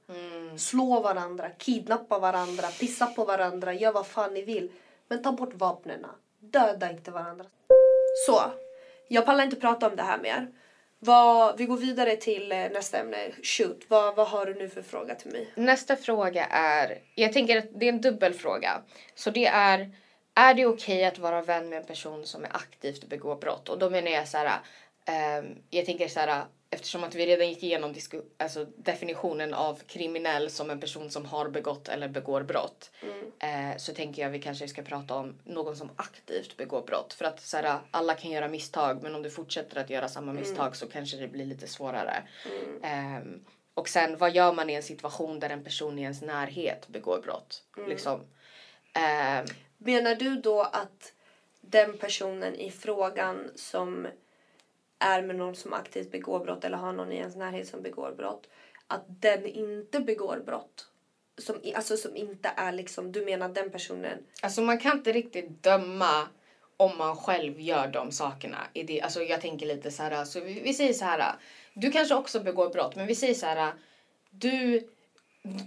Slå 0.58 1.00
varandra, 1.00 1.50
kidnappa 1.58 2.18
varandra, 2.18 2.68
pissa 2.80 3.06
på 3.06 3.25
varandra, 3.25 3.73
gör 3.73 3.92
vad 3.92 4.06
fan 4.06 4.35
ni 4.35 4.42
vill. 4.42 4.70
Men 5.08 5.23
ta 5.23 5.32
bort 5.32 5.54
vapnena. 5.54 6.08
Döda 6.38 6.90
inte 6.90 7.11
varandra. 7.11 7.46
Så, 8.26 8.40
jag 9.08 9.26
pallar 9.26 9.44
inte 9.44 9.56
prata 9.56 9.87
om 9.87 9.96
det 9.96 10.02
här 10.02 10.18
mer. 10.18 10.52
Vad, 10.99 11.59
vi 11.59 11.65
går 11.67 11.76
vidare 11.76 12.17
till 12.17 12.53
eh, 12.53 12.59
nästa 12.59 12.99
ämne. 12.99 13.31
Shoot, 13.43 13.85
vad, 13.88 14.17
vad 14.17 14.29
har 14.29 14.47
du 14.47 14.55
nu 14.55 14.69
för 14.69 14.83
fråga 14.83 15.15
till 15.15 15.33
mig? 15.33 15.53
Nästa 15.55 15.97
fråga 15.97 16.47
är, 16.47 16.99
jag 17.15 17.33
tänker 17.33 17.59
att 17.59 17.81
det 17.81 17.87
är 17.87 17.93
en 17.93 18.00
dubbelfråga. 18.00 18.83
Så 19.15 19.31
det 19.31 19.47
är, 19.47 19.91
är 20.35 20.55
det 20.55 20.67
okej 20.67 21.05
att 21.05 21.19
vara 21.19 21.43
vän 21.43 21.69
med 21.69 21.79
en 21.79 21.87
person 21.87 22.26
som 22.26 22.45
är 22.45 22.57
aktivt 22.57 23.09
begår 23.09 23.37
brott? 23.37 23.69
Och 23.69 23.79
då 23.79 23.91
menar 23.91 24.11
jag 24.11 24.29
så 24.29 24.38
här, 24.38 24.59
um, 25.41 25.59
jag 25.71 25.87
tänker 25.87 26.09
så 26.09 26.21
här, 26.21 26.45
eftersom 26.76 27.04
att 27.04 27.14
vi 27.14 27.26
redan 27.26 27.49
gick 27.49 27.62
igenom 27.62 27.95
alltså 28.38 28.66
definitionen 28.76 29.54
av 29.54 29.80
kriminell 29.87 30.50
som 30.50 30.71
en 30.71 30.80
person 30.80 31.11
som 31.11 31.25
har 31.25 31.49
begått 31.49 31.88
eller 31.88 32.09
begår 32.09 32.42
brott. 32.42 32.90
Eh, 33.38 33.76
så 33.76 33.95
tänker 33.95 34.23
jag 34.23 34.30
vi 34.30 34.38
kanske 34.38 34.68
ska 34.68 34.83
prata 34.83 35.14
om 35.14 35.38
någon 35.45 35.76
som 35.76 35.90
aktivt 35.97 36.56
begår 36.56 36.83
brott. 36.83 37.12
För 37.12 37.25
att 37.25 37.40
så 37.40 37.56
här, 37.56 37.78
alla 37.90 38.14
kan 38.14 38.30
göra 38.30 38.49
misstag 38.49 39.02
men 39.02 39.14
om 39.14 39.23
du 39.23 39.30
fortsätter 39.30 39.80
att 39.80 39.90
göra 39.90 40.09
samma 40.09 40.33
misstag 40.33 40.76
så 40.76 40.87
kanske 40.87 41.16
det 41.16 41.28
blir 41.28 41.45
lite 41.45 41.66
svårare. 41.66 42.23
Ehm, 42.83 43.45
och 43.75 43.88
sen 43.88 44.18
vad 44.18 44.35
gör 44.35 44.52
man 44.52 44.71
i 44.71 44.75
en 44.75 44.83
situation 44.83 45.40
där 45.40 45.50
en 45.50 45.64
person 45.64 45.99
i 45.99 46.02
ens 46.02 46.23
närhet 46.23 46.88
begår 46.88 47.21
brott? 47.25 47.62
Liksom. 47.88 48.21
Ehm, 48.92 49.47
Menar 49.78 50.14
du 50.14 50.37
då 50.37 50.62
att 50.62 51.12
den 51.61 51.99
personen 51.99 52.54
i 52.54 52.71
frågan 52.71 53.50
som 53.54 54.06
är 54.99 55.23
med 55.23 55.37
någon 55.37 55.57
som 55.57 55.73
aktivt 55.73 56.12
begår 56.12 56.41
brott 56.41 56.65
eller 56.65 56.79
har 56.79 56.93
någon 56.93 57.12
i 57.12 57.17
ens 57.17 57.37
närhet 57.37 57.69
som 57.69 57.83
begår 57.83 58.15
brott, 58.17 58.47
att 58.87 59.05
den 59.07 59.47
inte 59.47 60.00
begår 60.00 60.43
brott? 60.47 60.87
Som, 61.38 61.57
alltså 61.75 61.97
som 61.97 62.17
inte 62.17 62.50
är 62.57 62.73
liksom, 62.73 63.12
du 63.12 63.25
menar 63.25 63.49
den 63.49 63.71
personen 63.71 64.19
alltså 64.43 64.62
man 64.62 64.79
kan 64.79 64.99
inte 64.99 65.12
riktigt 65.12 65.62
döma 65.62 66.29
om 66.76 66.99
man 66.99 67.17
själv 67.17 67.61
gör 67.61 67.88
de 67.88 68.12
sakerna. 68.12 68.59
Alltså 69.03 69.23
jag 69.23 69.41
tänker 69.41 69.67
lite 69.67 69.91
så 69.91 70.03
här, 70.03 70.11
alltså 70.11 70.41
vi, 70.41 70.61
vi 70.61 70.75
säger 70.75 70.93
så 70.93 71.05
här, 71.05 71.35
du 71.75 71.91
kanske 71.91 72.15
också 72.15 72.41
begår 72.41 72.71
brott 72.71 72.97
men 72.97 73.07
vi 73.07 73.15
säger 73.15 73.35
så 73.35 73.47
här, 73.47 73.73
du 74.30 74.89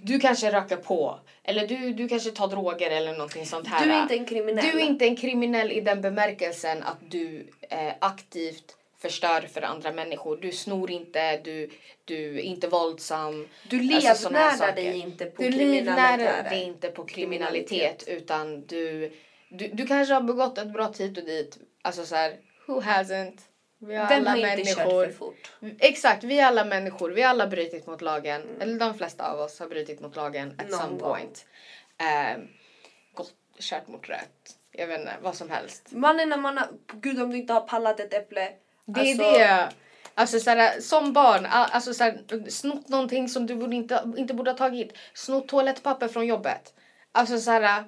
du 0.04 0.20
kanske 0.20 0.52
röker 0.52 0.78
på 0.78 1.20
eller 1.44 1.68
du, 1.68 1.94
du 1.94 2.08
kanske 2.08 2.32
tar 2.32 2.48
droger 2.48 2.92
eller 2.92 3.12
någonting 3.12 3.46
sånt 3.46 3.68
här. 3.68 3.86
Du 3.86 3.92
är 3.92 4.02
inte 4.02 4.16
en 4.16 4.26
kriminell. 4.26 4.66
Du 4.66 4.80
är 4.80 4.86
inte 4.86 5.06
en 5.06 5.16
kriminell 5.16 5.72
i 5.72 5.82
den 5.82 6.02
bemärkelsen 6.02 6.84
att 6.84 6.98
du 7.10 7.48
eh, 7.70 7.94
aktivt 8.02 8.78
förstör 9.02 9.42
för 9.42 9.62
andra 9.62 9.92
människor. 9.92 10.38
Du 10.38 10.52
snor 10.52 10.92
inte, 10.92 11.38
du, 11.38 11.70
du 12.06 12.36
är 12.38 12.42
inte 12.42 12.68
våldsam. 12.68 13.48
Du 13.70 13.96
Alltså, 13.96 14.30
livnärar 14.30 14.52
saker. 14.52 14.76
dig 14.76 15.00
inte 15.00 15.26
på 15.26 15.42
Du 15.42 15.50
livnär 15.50 16.18
kriminalitet. 16.18 16.50
dig 16.50 16.64
inte 16.64 16.90
på 16.90 17.06
kriminalitet, 17.06 18.04
utan 18.08 18.66
du, 18.66 19.12
du, 19.50 19.68
du 19.68 19.88
kanske 19.88 20.14
har 20.14 20.22
begått 20.22 20.58
ett 20.58 20.74
brott 20.74 21.00
hit 21.00 21.18
och 21.18 21.24
dit. 21.26 21.58
Alltså 21.82 22.06
så 22.06 22.16
här, 22.16 22.38
who 22.68 22.82
hasn't? 22.82 23.38
Vi 23.82 23.96
har 23.96 24.10
Vem 24.10 24.28
alla 24.28 24.48
har 24.48 24.58
inte 24.58 24.74
kört 24.76 24.88
för 24.90 25.12
fort? 25.12 25.52
Exakt, 25.80 26.24
vi 26.24 26.40
är 26.40 26.46
alla 26.46 26.66
människor. 26.66 27.10
Vi 27.10 27.22
har 27.22 27.30
alla 27.30 27.48
brutit 27.48 27.88
mot 27.88 28.02
lagen. 28.02 28.42
Eller 28.60 28.80
de 28.80 28.98
flesta 28.98 29.32
av 29.32 29.40
oss 29.40 29.60
har 29.60 29.68
brutit 29.68 30.02
mot 30.02 30.16
lagen 30.16 30.56
at 30.58 30.70
Någon 30.70 30.80
some 30.80 31.00
point. 31.00 31.46
Eh, 31.98 32.38
gått, 33.14 33.34
kört 33.60 33.88
mot 33.88 34.10
rött. 34.10 34.56
Jag 34.72 34.88
vet 34.88 35.00
inte, 35.00 35.14
vad 35.22 35.36
som 35.36 35.50
helst. 35.50 35.92
Mannen 35.92 36.30
när 36.30 36.38
man 36.38 36.58
har, 36.58 36.68
gud 36.94 37.22
om 37.22 37.32
du 37.32 37.38
inte 37.38 37.54
har 37.54 37.62
pallat 37.62 38.00
ett 38.00 38.14
äpple. 38.14 38.52
Det 38.94 39.00
är 39.00 39.12
alltså, 39.12 39.40
det. 39.40 39.70
Alltså 40.14 40.40
såhär, 40.40 40.82
som 40.82 41.14
barn, 41.14 41.46
alltså 41.46 41.94
såhär, 41.94 42.50
snott 42.50 42.88
någonting 42.88 43.30
som 43.30 43.48
du 43.48 43.56
borde 43.56 43.76
inte, 43.76 44.14
inte 44.18 44.34
borde 44.34 44.52
ha 44.52 44.58
tagit. 44.58 44.98
Snott 45.14 45.48
toalettpapper 45.48 46.08
från 46.08 46.28
jobbet. 46.28 46.74
Alltså 47.12 47.40
såhär, 47.40 47.84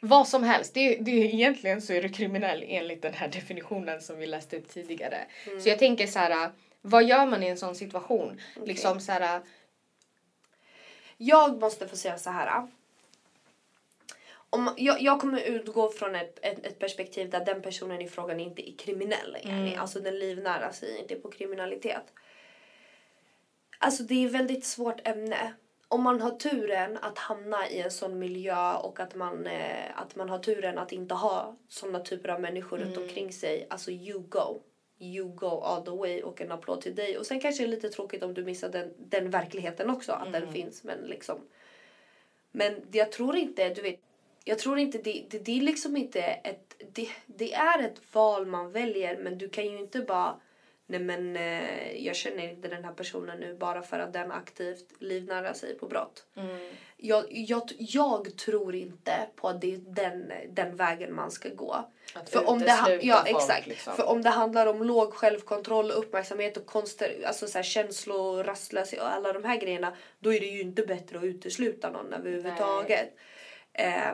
vad 0.00 0.28
som 0.28 0.42
helst. 0.44 0.74
Det, 0.74 0.96
det, 0.96 1.10
egentligen 1.10 1.82
så 1.82 1.92
är 1.92 2.02
du 2.02 2.08
kriminell 2.08 2.64
enligt 2.66 3.02
den 3.02 3.14
här 3.14 3.28
definitionen 3.28 4.00
som 4.00 4.18
vi 4.18 4.26
läste 4.26 4.56
upp 4.56 4.68
tidigare. 4.68 5.18
Så 5.62 5.68
jag 5.68 5.78
tänker 5.78 6.06
såhär, 6.06 6.50
vad 6.82 7.04
gör 7.04 7.26
man 7.26 7.42
i 7.42 7.46
en 7.46 7.58
sån 7.58 7.74
situation? 7.74 8.40
Liksom 8.64 9.00
såhär, 9.00 9.40
Jag 11.16 11.60
måste 11.60 11.88
få 11.88 11.96
säga 11.96 12.18
så 12.18 12.30
här. 12.30 12.68
Om, 14.56 14.74
jag, 14.76 15.02
jag 15.02 15.20
kommer 15.20 15.40
utgå 15.40 15.90
från 15.90 16.14
ett, 16.14 16.38
ett, 16.42 16.66
ett 16.66 16.78
perspektiv 16.78 17.30
där 17.30 17.44
den 17.44 17.62
personen 17.62 18.00
i 18.00 18.08
frågan 18.08 18.40
inte 18.40 18.70
är 18.70 18.76
kriminell. 18.76 19.36
yani. 19.42 19.76
Alltså 19.76 20.00
den 20.00 20.18
livnära 20.18 20.72
sig 20.72 20.98
inte 20.98 21.14
på 21.14 21.30
kriminalitet. 21.30 22.12
Alltså 23.78 24.02
det 24.02 24.14
är 24.14 24.26
ett 24.26 24.32
väldigt 24.32 24.64
svårt 24.64 25.08
ämne. 25.08 25.54
Om 25.88 26.02
man 26.02 26.20
har 26.20 26.30
turen 26.30 26.98
att 27.02 27.18
hamna 27.18 27.68
i 27.68 27.80
en 27.80 27.90
sån 27.90 28.18
miljö 28.18 28.74
och 28.74 29.00
att 29.00 29.14
man, 29.14 29.46
eh, 29.46 30.00
att 30.00 30.16
man 30.16 30.28
har 30.28 30.38
turen 30.38 30.78
att 30.78 30.92
inte 30.92 31.14
ha 31.14 31.56
såna 31.68 32.00
typer 32.00 32.28
av 32.28 32.40
människor 32.40 32.78
runt 32.78 32.96
omkring 32.98 33.32
sig. 33.32 33.66
Alltså 33.70 33.90
you 33.90 34.20
go. 34.28 34.60
You 34.98 35.28
go 35.28 35.60
all 35.60 35.84
the 35.84 35.90
way 35.90 36.22
och 36.22 36.40
en 36.40 36.52
applåd 36.52 36.80
till 36.80 36.94
dig. 36.94 37.18
Och 37.18 37.26
sen 37.26 37.40
kanske 37.40 37.62
det 37.62 37.66
är 37.66 37.70
lite 37.70 37.88
tråkigt 37.88 38.22
om 38.22 38.34
du 38.34 38.44
missar 38.44 38.68
den, 38.68 38.94
den 38.98 39.30
verkligheten 39.30 39.90
också. 39.90 40.12
Att 40.12 40.32
den 40.32 40.52
finns. 40.52 40.84
Men 40.84 40.98
liksom. 40.98 41.38
Men 42.52 42.86
jag 42.92 43.12
tror 43.12 43.36
inte, 43.36 43.68
du 43.68 43.82
vet. 43.82 44.00
Jag 44.48 44.58
tror 44.58 44.78
inte 44.78 44.98
det, 44.98 45.24
det, 45.30 45.38
det 45.38 45.58
är 45.58 45.60
liksom 45.60 45.96
inte 45.96 46.20
ett, 46.22 46.74
det, 46.92 47.08
det 47.26 47.54
är 47.54 47.82
ett 47.82 48.14
val 48.14 48.46
man 48.46 48.72
väljer 48.72 49.16
men 49.16 49.38
du 49.38 49.48
kan 49.48 49.64
ju 49.64 49.78
inte 49.78 50.00
bara 50.00 50.40
Nej 50.88 51.00
men 51.00 51.36
eh, 51.36 52.06
jag 52.06 52.16
känner 52.16 52.48
inte 52.48 52.68
den 52.68 52.84
här 52.84 52.92
personen 52.92 53.40
nu 53.40 53.54
bara 53.54 53.82
för 53.82 53.98
att 53.98 54.12
den 54.12 54.32
aktivt 54.32 54.92
livnärar 54.98 55.52
sig 55.52 55.78
på 55.78 55.86
brott. 55.86 56.24
Jag, 56.96 57.24
jag, 57.28 57.62
jag 57.78 58.36
tror 58.36 58.74
inte 58.74 59.12
på 59.36 59.48
att 59.48 59.60
det 59.60 59.74
är 59.74 59.78
den, 59.78 60.32
den 60.48 60.76
vägen 60.76 61.14
man 61.14 61.30
ska 61.30 61.48
gå. 61.48 61.90
Att 62.14 62.30
För 62.30 62.48
om, 62.48 62.58
det, 62.58 62.98
ja, 63.02 63.16
folk, 63.16 63.36
exakt. 63.36 63.66
liksom. 63.66 63.96
För 63.96 64.08
om 64.08 64.22
det 64.22 64.30
handlar 64.30 64.66
om 64.66 64.82
låg 64.82 65.14
självkontroll, 65.14 65.90
uppmärksamhet 65.90 66.56
och 66.56 66.66
konster, 66.66 67.22
alltså 67.26 67.46
så 67.46 67.58
här, 67.58 67.62
känslor, 67.62 68.44
rastlöshet 68.44 69.00
och 69.00 69.12
alla 69.12 69.32
de 69.32 69.44
här 69.44 69.56
grejerna. 69.56 69.96
Då 70.18 70.34
är 70.34 70.40
det 70.40 70.46
ju 70.46 70.60
inte 70.60 70.82
bättre 70.82 71.18
att 71.18 71.24
utesluta 71.24 71.90
någon 71.90 72.12
överhuvudtaget. 72.12 73.16
Eh, 73.72 74.12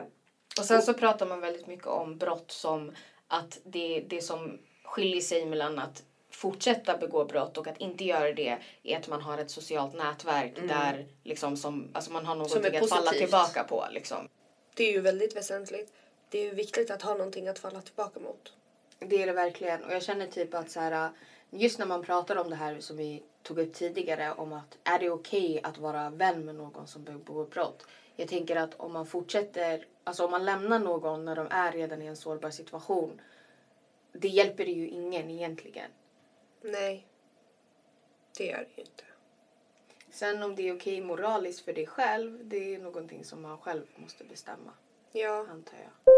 Och 0.59 0.65
sen 0.65 0.81
så 0.81 0.93
pratar 0.93 1.25
man 1.25 1.41
väldigt 1.41 1.67
mycket 1.67 1.87
om 1.87 2.17
brott 2.17 2.51
som 2.51 2.91
att 3.27 3.59
det, 3.63 4.05
det 4.07 4.21
som 4.21 4.59
skiljer 4.83 5.21
sig 5.21 5.45
mellan 5.45 5.79
att 5.79 6.03
fortsätta 6.29 6.97
begå 6.97 7.25
brott 7.25 7.57
och 7.57 7.67
att 7.67 7.77
inte 7.77 8.03
göra 8.03 8.33
det 8.33 8.57
är 8.83 8.97
att 8.97 9.07
man 9.07 9.21
har 9.21 9.37
ett 9.37 9.51
socialt 9.51 9.93
nätverk 9.93 10.55
där 10.55 11.07
liksom 11.23 11.57
som, 11.57 11.89
alltså 11.93 12.11
man 12.11 12.25
har 12.25 12.35
någonting 12.35 12.77
att 12.77 12.89
falla 12.89 13.11
tillbaka 13.11 13.63
på. 13.63 13.85
Liksom. 13.91 14.27
det 14.73 14.83
är 14.83 14.91
ju 14.91 15.01
väldigt 15.01 15.35
väsentligt. 15.35 15.93
Det 16.29 16.39
är 16.39 16.43
ju 16.43 16.53
viktigt 16.53 16.91
att 16.91 17.01
ha 17.01 17.13
någonting 17.13 17.47
att 17.47 17.59
falla 17.59 17.81
tillbaka 17.81 18.19
mot. 18.19 18.53
Det 18.99 19.21
är 19.21 19.27
det 19.27 19.33
verkligen. 19.33 19.83
Och 19.83 19.93
jag 19.93 20.03
känner 20.03 20.27
typ 20.27 20.53
att 20.53 20.71
så 20.71 20.79
här, 20.79 21.09
just 21.49 21.79
när 21.79 21.85
man 21.85 22.03
pratar 22.03 22.35
om 22.35 22.49
det 22.49 22.55
här 22.55 22.79
som 22.79 22.97
vi 22.97 23.23
tog 23.43 23.59
upp 23.59 23.73
tidigare 23.73 24.31
om 24.31 24.53
att 24.53 24.77
är 24.83 24.99
det 24.99 25.09
okej 25.09 25.59
att 25.63 25.77
vara 25.77 26.09
vän 26.09 26.45
med 26.45 26.55
någon 26.55 26.87
som 26.87 27.03
begår 27.03 27.45
brott? 27.45 27.85
jag 28.15 28.27
tänker 28.27 28.55
att 28.55 28.73
om 28.77 28.93
man 28.93 29.05
fortsätter, 29.05 29.85
alltså 30.03 30.25
om 30.25 30.31
man 30.31 30.45
lämnar 30.45 30.79
någon 30.79 31.25
när 31.25 31.35
de 31.35 31.47
är 31.51 31.71
redan 31.71 32.01
i 32.01 32.05
en 32.05 32.15
sårbar 32.17 32.49
situation. 32.49 33.21
Det 34.13 34.27
hjälper 34.27 34.65
ju 34.65 34.87
ingen 34.87 35.31
egentligen. 35.31 35.91
Nej. 36.61 37.07
Det 38.37 38.45
gör 38.45 38.57
det 38.57 38.69
ju 38.75 38.81
inte. 38.81 39.03
Sen 40.11 40.43
om 40.43 40.55
det 40.55 40.69
är 40.69 40.75
okej 40.75 41.01
moraliskt 41.01 41.65
för 41.65 41.73
dig 41.73 41.87
själv, 41.87 42.39
det 42.43 42.75
är 42.75 42.79
någonting 42.79 43.25
som 43.25 43.41
man 43.41 43.57
själv 43.57 43.83
måste 43.95 44.23
bestämma, 44.23 44.71
Ja. 45.11 45.47
antar 45.49 45.77
jag. 45.77 46.13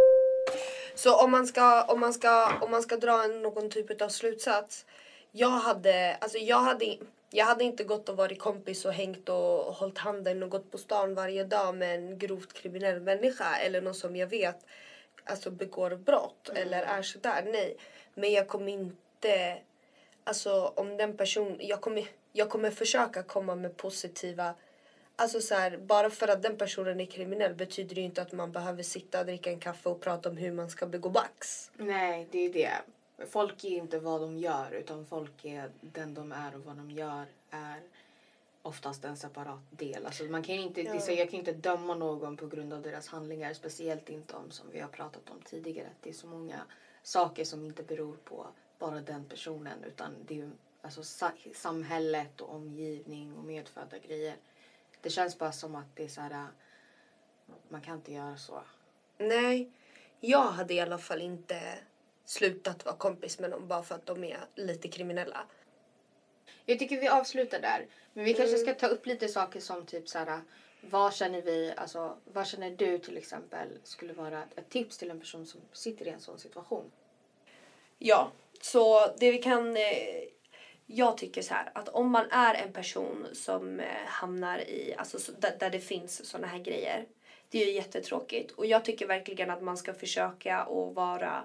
Så 0.96 1.24
om 1.24 1.32
man 1.32 1.48
ska, 1.48 1.84
om 1.84 2.00
man 2.00 2.14
ska, 2.14 2.58
om 2.62 2.72
man 2.72 2.82
ska 2.84 2.98
dra 2.98 3.28
någon 3.28 3.70
typ 3.70 4.02
av 4.02 4.10
slutsats. 4.10 4.86
Jag 5.32 5.50
hade, 5.50 6.16
alltså 6.16 6.38
jag 6.38 6.60
hade, 6.60 6.98
jag 7.30 7.46
hade 7.46 7.64
inte 7.64 7.84
gått 7.84 8.10
och 8.10 8.18
varit 8.18 8.40
kompis 8.40 8.86
och 8.86 8.94
hängt 8.94 9.30
och 9.30 9.76
hållit 9.76 9.98
handen 9.98 10.44
och 10.44 10.50
gått 10.50 10.72
på 10.72 10.78
stan 10.78 11.16
varje 11.16 11.44
dag 11.44 11.76
med 11.76 11.96
en 11.96 12.18
grovt 12.18 12.54
kriminell 12.54 13.02
människa 13.02 13.58
eller 13.58 13.82
någon 13.82 13.96
som 13.96 14.16
jag 14.16 14.28
vet 14.28 14.66
alltså 15.26 15.52
begår 15.52 15.96
brott 15.96 16.50
eller 16.50 16.84
är 16.84 17.02
sådär. 17.02 17.44
Nej. 17.46 17.78
Men 18.14 18.32
jag 18.32 18.48
kommer 18.48 18.72
inte, 18.72 19.58
alltså 20.24 20.74
om 20.76 20.98
den 20.98 21.18
person, 21.18 21.58
jag 21.60 21.82
kommer, 21.82 22.08
jag 22.34 22.50
kommer 22.50 22.72
försöka 22.72 23.24
komma 23.24 23.56
med 23.56 23.78
positiva 23.78 24.56
Alltså 25.18 25.42
så 25.42 25.56
här, 25.56 25.78
bara 25.78 26.10
för 26.10 26.28
att 26.28 26.42
den 26.44 26.58
personen 26.58 27.00
är 27.00 27.06
kriminell 27.06 27.54
betyder 27.54 27.96
det 27.96 28.02
inte 28.02 28.22
att 28.22 28.32
man 28.32 28.52
behöver 28.52 28.84
sitta 28.84 29.20
och 29.20 29.26
dricka 29.26 29.50
en 29.50 29.60
kaffe 29.60 29.90
och 29.90 30.02
prata 30.02 30.30
om 30.30 30.38
hur 30.38 30.52
man 30.52 30.70
ska 30.70 30.86
begå 30.86 31.10
bax. 31.10 31.72
Nej, 31.78 32.28
det 32.32 32.46
är 32.46 32.54
det. 32.54 32.72
Folk 33.30 33.64
är 33.64 33.70
inte 33.70 34.00
vad 34.00 34.22
de 34.22 34.38
gör 34.38 34.72
utan 34.72 35.06
folk 35.06 35.46
är 35.46 35.72
den 35.82 36.14
de 36.14 36.32
är 36.32 36.56
och 36.56 36.62
vad 36.62 36.78
de 36.78 36.92
gör 36.92 37.26
är 37.50 37.82
oftast 38.62 39.06
en 39.06 39.18
separat 39.18 39.60
del. 39.70 40.06
Alltså 40.06 40.24
man 40.24 40.44
kan 40.44 40.56
inte, 40.56 40.82
är 40.82 41.00
så, 41.00 41.12
jag 41.12 41.30
kan 41.30 41.40
inte 41.40 41.54
döma 41.54 41.96
någon 41.96 42.38
på 42.38 42.48
grund 42.48 42.74
av 42.74 42.82
deras 42.82 43.08
handlingar. 43.08 43.54
Speciellt 43.54 44.10
inte 44.10 44.36
om, 44.36 44.52
som 44.52 44.72
vi 44.72 44.80
har 44.80 44.88
pratat 44.88 45.30
om 45.30 45.42
tidigare, 45.42 45.88
att 45.88 46.04
det 46.04 46.10
är 46.10 46.14
så 46.14 46.28
många 46.28 46.62
saker 47.04 47.46
som 47.46 47.66
inte 47.66 47.84
beror 47.84 48.16
på 48.16 48.48
bara 48.80 49.02
den 49.02 49.26
personen 49.26 49.84
utan 49.84 50.12
det 50.28 50.42
är 50.42 50.52
alltså, 50.82 51.04
sa, 51.04 51.32
samhället 51.56 52.42
och 52.42 52.56
omgivning 52.56 53.34
och 53.38 53.44
medfödda 53.44 53.98
grejer. 53.98 54.36
Det 55.02 55.10
känns 55.10 55.38
bara 55.38 55.52
som 55.52 55.76
att 55.76 55.96
det 55.96 56.04
är 56.04 56.08
så 56.08 56.22
här, 56.22 56.48
man 57.70 57.82
kan 57.82 57.96
inte 57.96 58.14
göra 58.14 58.38
så. 58.38 58.62
Nej, 59.18 59.72
jag 60.20 60.52
hade 60.52 60.74
i 60.74 60.80
alla 60.80 60.98
fall 60.98 61.22
inte 61.22 61.80
slutat 62.26 62.86
vara 62.86 62.96
kompis 62.96 63.40
med 63.40 63.50
någon 63.50 63.68
bara 63.68 63.84
för 63.84 63.96
att 63.96 64.06
de 64.06 64.24
är 64.24 64.40
lite 64.56 64.88
kriminella. 64.88 65.46
Jag 66.66 66.80
tycker 66.80 67.02
vi 67.02 67.08
avslutar 67.08 67.60
där. 67.62 67.88
Men 68.14 68.26
vi 68.26 68.34
kanske 68.34 68.58
ska 68.58 68.74
ta 68.74 68.88
upp 68.88 69.06
lite 69.06 69.28
saker 69.28 69.60
som 69.60 69.86
typ 69.86 70.10
så 70.10 70.18
här. 70.20 70.42
Vad 70.82 71.14
känner 71.14 71.42
vi, 71.42 71.74
alltså 71.78 72.18
vad 72.34 72.48
känner 72.48 72.70
du 72.72 72.98
till 73.00 73.18
exempel 73.18 73.68
skulle 73.84 74.14
vara 74.14 74.44
ett 74.56 74.70
tips 74.70 74.98
till 74.98 75.12
en 75.12 75.20
person 75.20 75.46
som 75.46 75.62
sitter 75.72 76.08
i 76.08 76.10
en 76.10 76.20
sån 76.20 76.40
situation? 76.40 76.92
Ja, 77.98 78.32
så 78.62 79.08
det 79.18 79.32
vi 79.32 79.38
kan... 79.38 79.78
Eh, 79.78 80.24
jag 80.88 81.18
tycker 81.18 81.42
så 81.42 81.54
här 81.54 81.72
att 81.76 81.90
om 81.90 82.12
man 82.12 82.32
är 82.32 82.54
en 82.54 82.74
person 82.74 83.28
som 83.34 83.80
eh, 83.80 83.86
hamnar 84.06 84.60
i, 84.60 84.96
alltså 84.98 85.20
så- 85.20 85.32
där, 85.60 85.70
det 85.70 85.80
finns 85.80 86.26
såna 86.30 86.48
här 86.48 86.60
grejer. 86.60 87.06
Det 87.50 87.62
är 87.62 87.66
ju 87.66 87.72
jättetråkigt 87.72 88.52
och 88.52 88.66
jag 88.66 88.86
tycker 88.86 89.08
verkligen 89.08 89.50
att 89.50 89.62
man 89.64 89.78
ska 89.78 89.94
försöka 89.94 90.58
att 90.60 90.96
vara, 90.96 91.44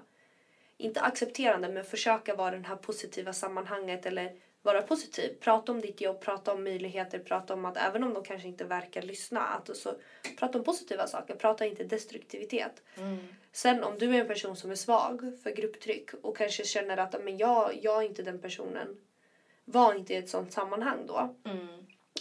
inte 0.81 1.01
accepterande 1.01 1.69
men 1.69 1.85
försöka 1.85 2.35
vara 2.35 2.51
den 2.51 2.65
här 2.65 2.75
positiva 2.75 3.33
sammanhanget 3.33 4.05
eller 4.05 4.35
vara 4.61 4.81
positiv. 4.81 5.35
Prata 5.39 5.71
om 5.71 5.81
ditt 5.81 6.01
jobb, 6.01 6.21
prata 6.21 6.53
om 6.53 6.63
möjligheter, 6.63 7.19
prata 7.19 7.53
om 7.53 7.65
att 7.65 7.77
även 7.77 8.03
om 8.03 8.13
de 8.13 8.23
kanske 8.23 8.47
inte 8.47 8.63
verkar 8.63 9.01
lyssna, 9.01 9.41
att 9.41 9.77
så, 9.77 9.93
prata 10.39 10.57
om 10.57 10.63
positiva 10.63 11.07
saker, 11.07 11.35
prata 11.35 11.65
inte 11.65 11.83
destruktivitet. 11.83 12.83
Sen 13.51 13.83
om 13.83 13.97
du 13.99 14.15
är 14.15 14.19
en 14.21 14.27
person 14.27 14.55
som 14.55 14.71
är 14.71 14.75
svag 14.75 15.39
för 15.43 15.51
grupptryck 15.51 16.09
och 16.21 16.37
kanske 16.37 16.65
känner 16.65 16.97
att 16.97 17.23
men 17.23 17.37
jag, 17.37 17.79
jag 17.81 17.97
är 18.03 18.07
inte 18.07 18.23
den 18.23 18.39
personen. 18.41 18.97
Var 19.65 19.93
inte 19.93 20.13
i 20.13 20.17
ett 20.17 20.29
sånt 20.29 20.53
sammanhang 20.53 21.05
då. 21.07 21.35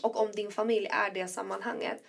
Och 0.02 0.20
om 0.20 0.32
din 0.32 0.50
familj 0.50 0.86
är 0.90 1.10
det 1.10 1.28
sammanhanget. 1.28 2.02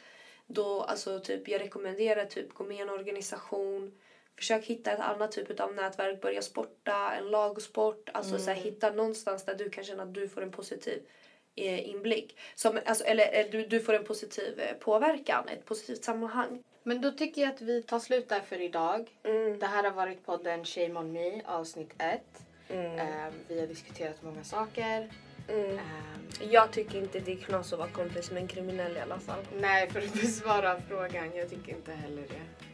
Då 0.48 0.82
alltså 0.82 1.20
typ 1.20 1.48
jag 1.48 1.62
rekommenderar 1.62 2.26
typ 2.26 2.54
gå 2.54 2.64
med 2.64 2.78
i 2.78 2.80
en 2.80 2.90
organisation. 2.90 3.98
Försök 4.38 4.66
hitta 4.66 4.92
ett 4.92 5.00
annat 5.00 5.32
typ 5.32 5.60
av 5.60 5.74
nätverk. 5.74 6.22
Börja 6.22 6.42
sporta, 6.42 7.14
en 7.18 7.26
lagsport. 7.28 8.10
Alltså 8.14 8.38
så 8.38 8.52
här, 8.52 8.58
hitta 8.58 8.92
någonstans 8.92 9.46
där 9.46 9.56
du 9.56 9.70
kan 9.70 9.84
känna 9.84 10.04
att 10.04 10.14
du 10.14 10.30
får 10.30 10.42
en 10.42 10.52
positiv 10.52 11.04
eh, 11.56 11.90
inblick. 11.90 12.40
Som, 12.56 12.80
alltså, 12.86 13.04
eller 13.04 13.40
eh, 13.40 13.46
du, 13.52 13.66
du 13.68 13.80
får 13.80 13.94
en 13.94 14.04
positiv 14.04 14.60
eh, 14.60 14.74
påverkan, 14.74 15.48
ett 15.48 15.66
positivt 15.66 16.04
sammanhang. 16.04 16.64
Men 16.84 17.02
då 17.02 17.12
tycker 17.12 17.42
jag 17.42 17.52
att 17.52 17.62
vi 17.62 17.84
tar 17.84 18.00
slut 18.00 18.30
där 18.30 18.40
för 18.40 18.62
idag. 18.62 19.10
Mm. 19.24 19.60
Det 19.60 19.66
här 19.66 19.84
har 19.84 19.92
varit 19.92 20.26
podden 20.26 20.66
Shame 20.66 21.00
on 21.00 21.12
me 21.12 21.42
avsnitt 21.46 21.94
1. 21.98 22.22
Mm. 22.70 23.34
vi 23.48 23.60
har 23.60 23.68
diskuterat 23.68 24.24
många 24.24 24.44
saker. 24.44 25.10
Mm. 25.48 25.80
Ehm, 25.80 25.80
Jag 26.52 26.72
tycker 26.72 26.98
inte 26.98 27.20
det 27.20 27.32
är 27.32 27.38
knas 27.38 27.74
att 27.74 27.80
vara 27.80 27.90
kompis 27.90 28.32
med 28.32 28.42
en 28.42 28.48
kriminell 28.48 28.98
i 28.98 29.00
alla 29.00 29.20
fall. 29.20 29.46
nej, 29.60 29.90
för 29.90 30.00
att 30.00 30.14
besvara 30.14 30.82
frågan, 30.82 31.36
jag 31.36 31.50
tycker 31.50 31.72
inte 31.72 31.92
heller 31.92 32.22
det. 32.22 32.71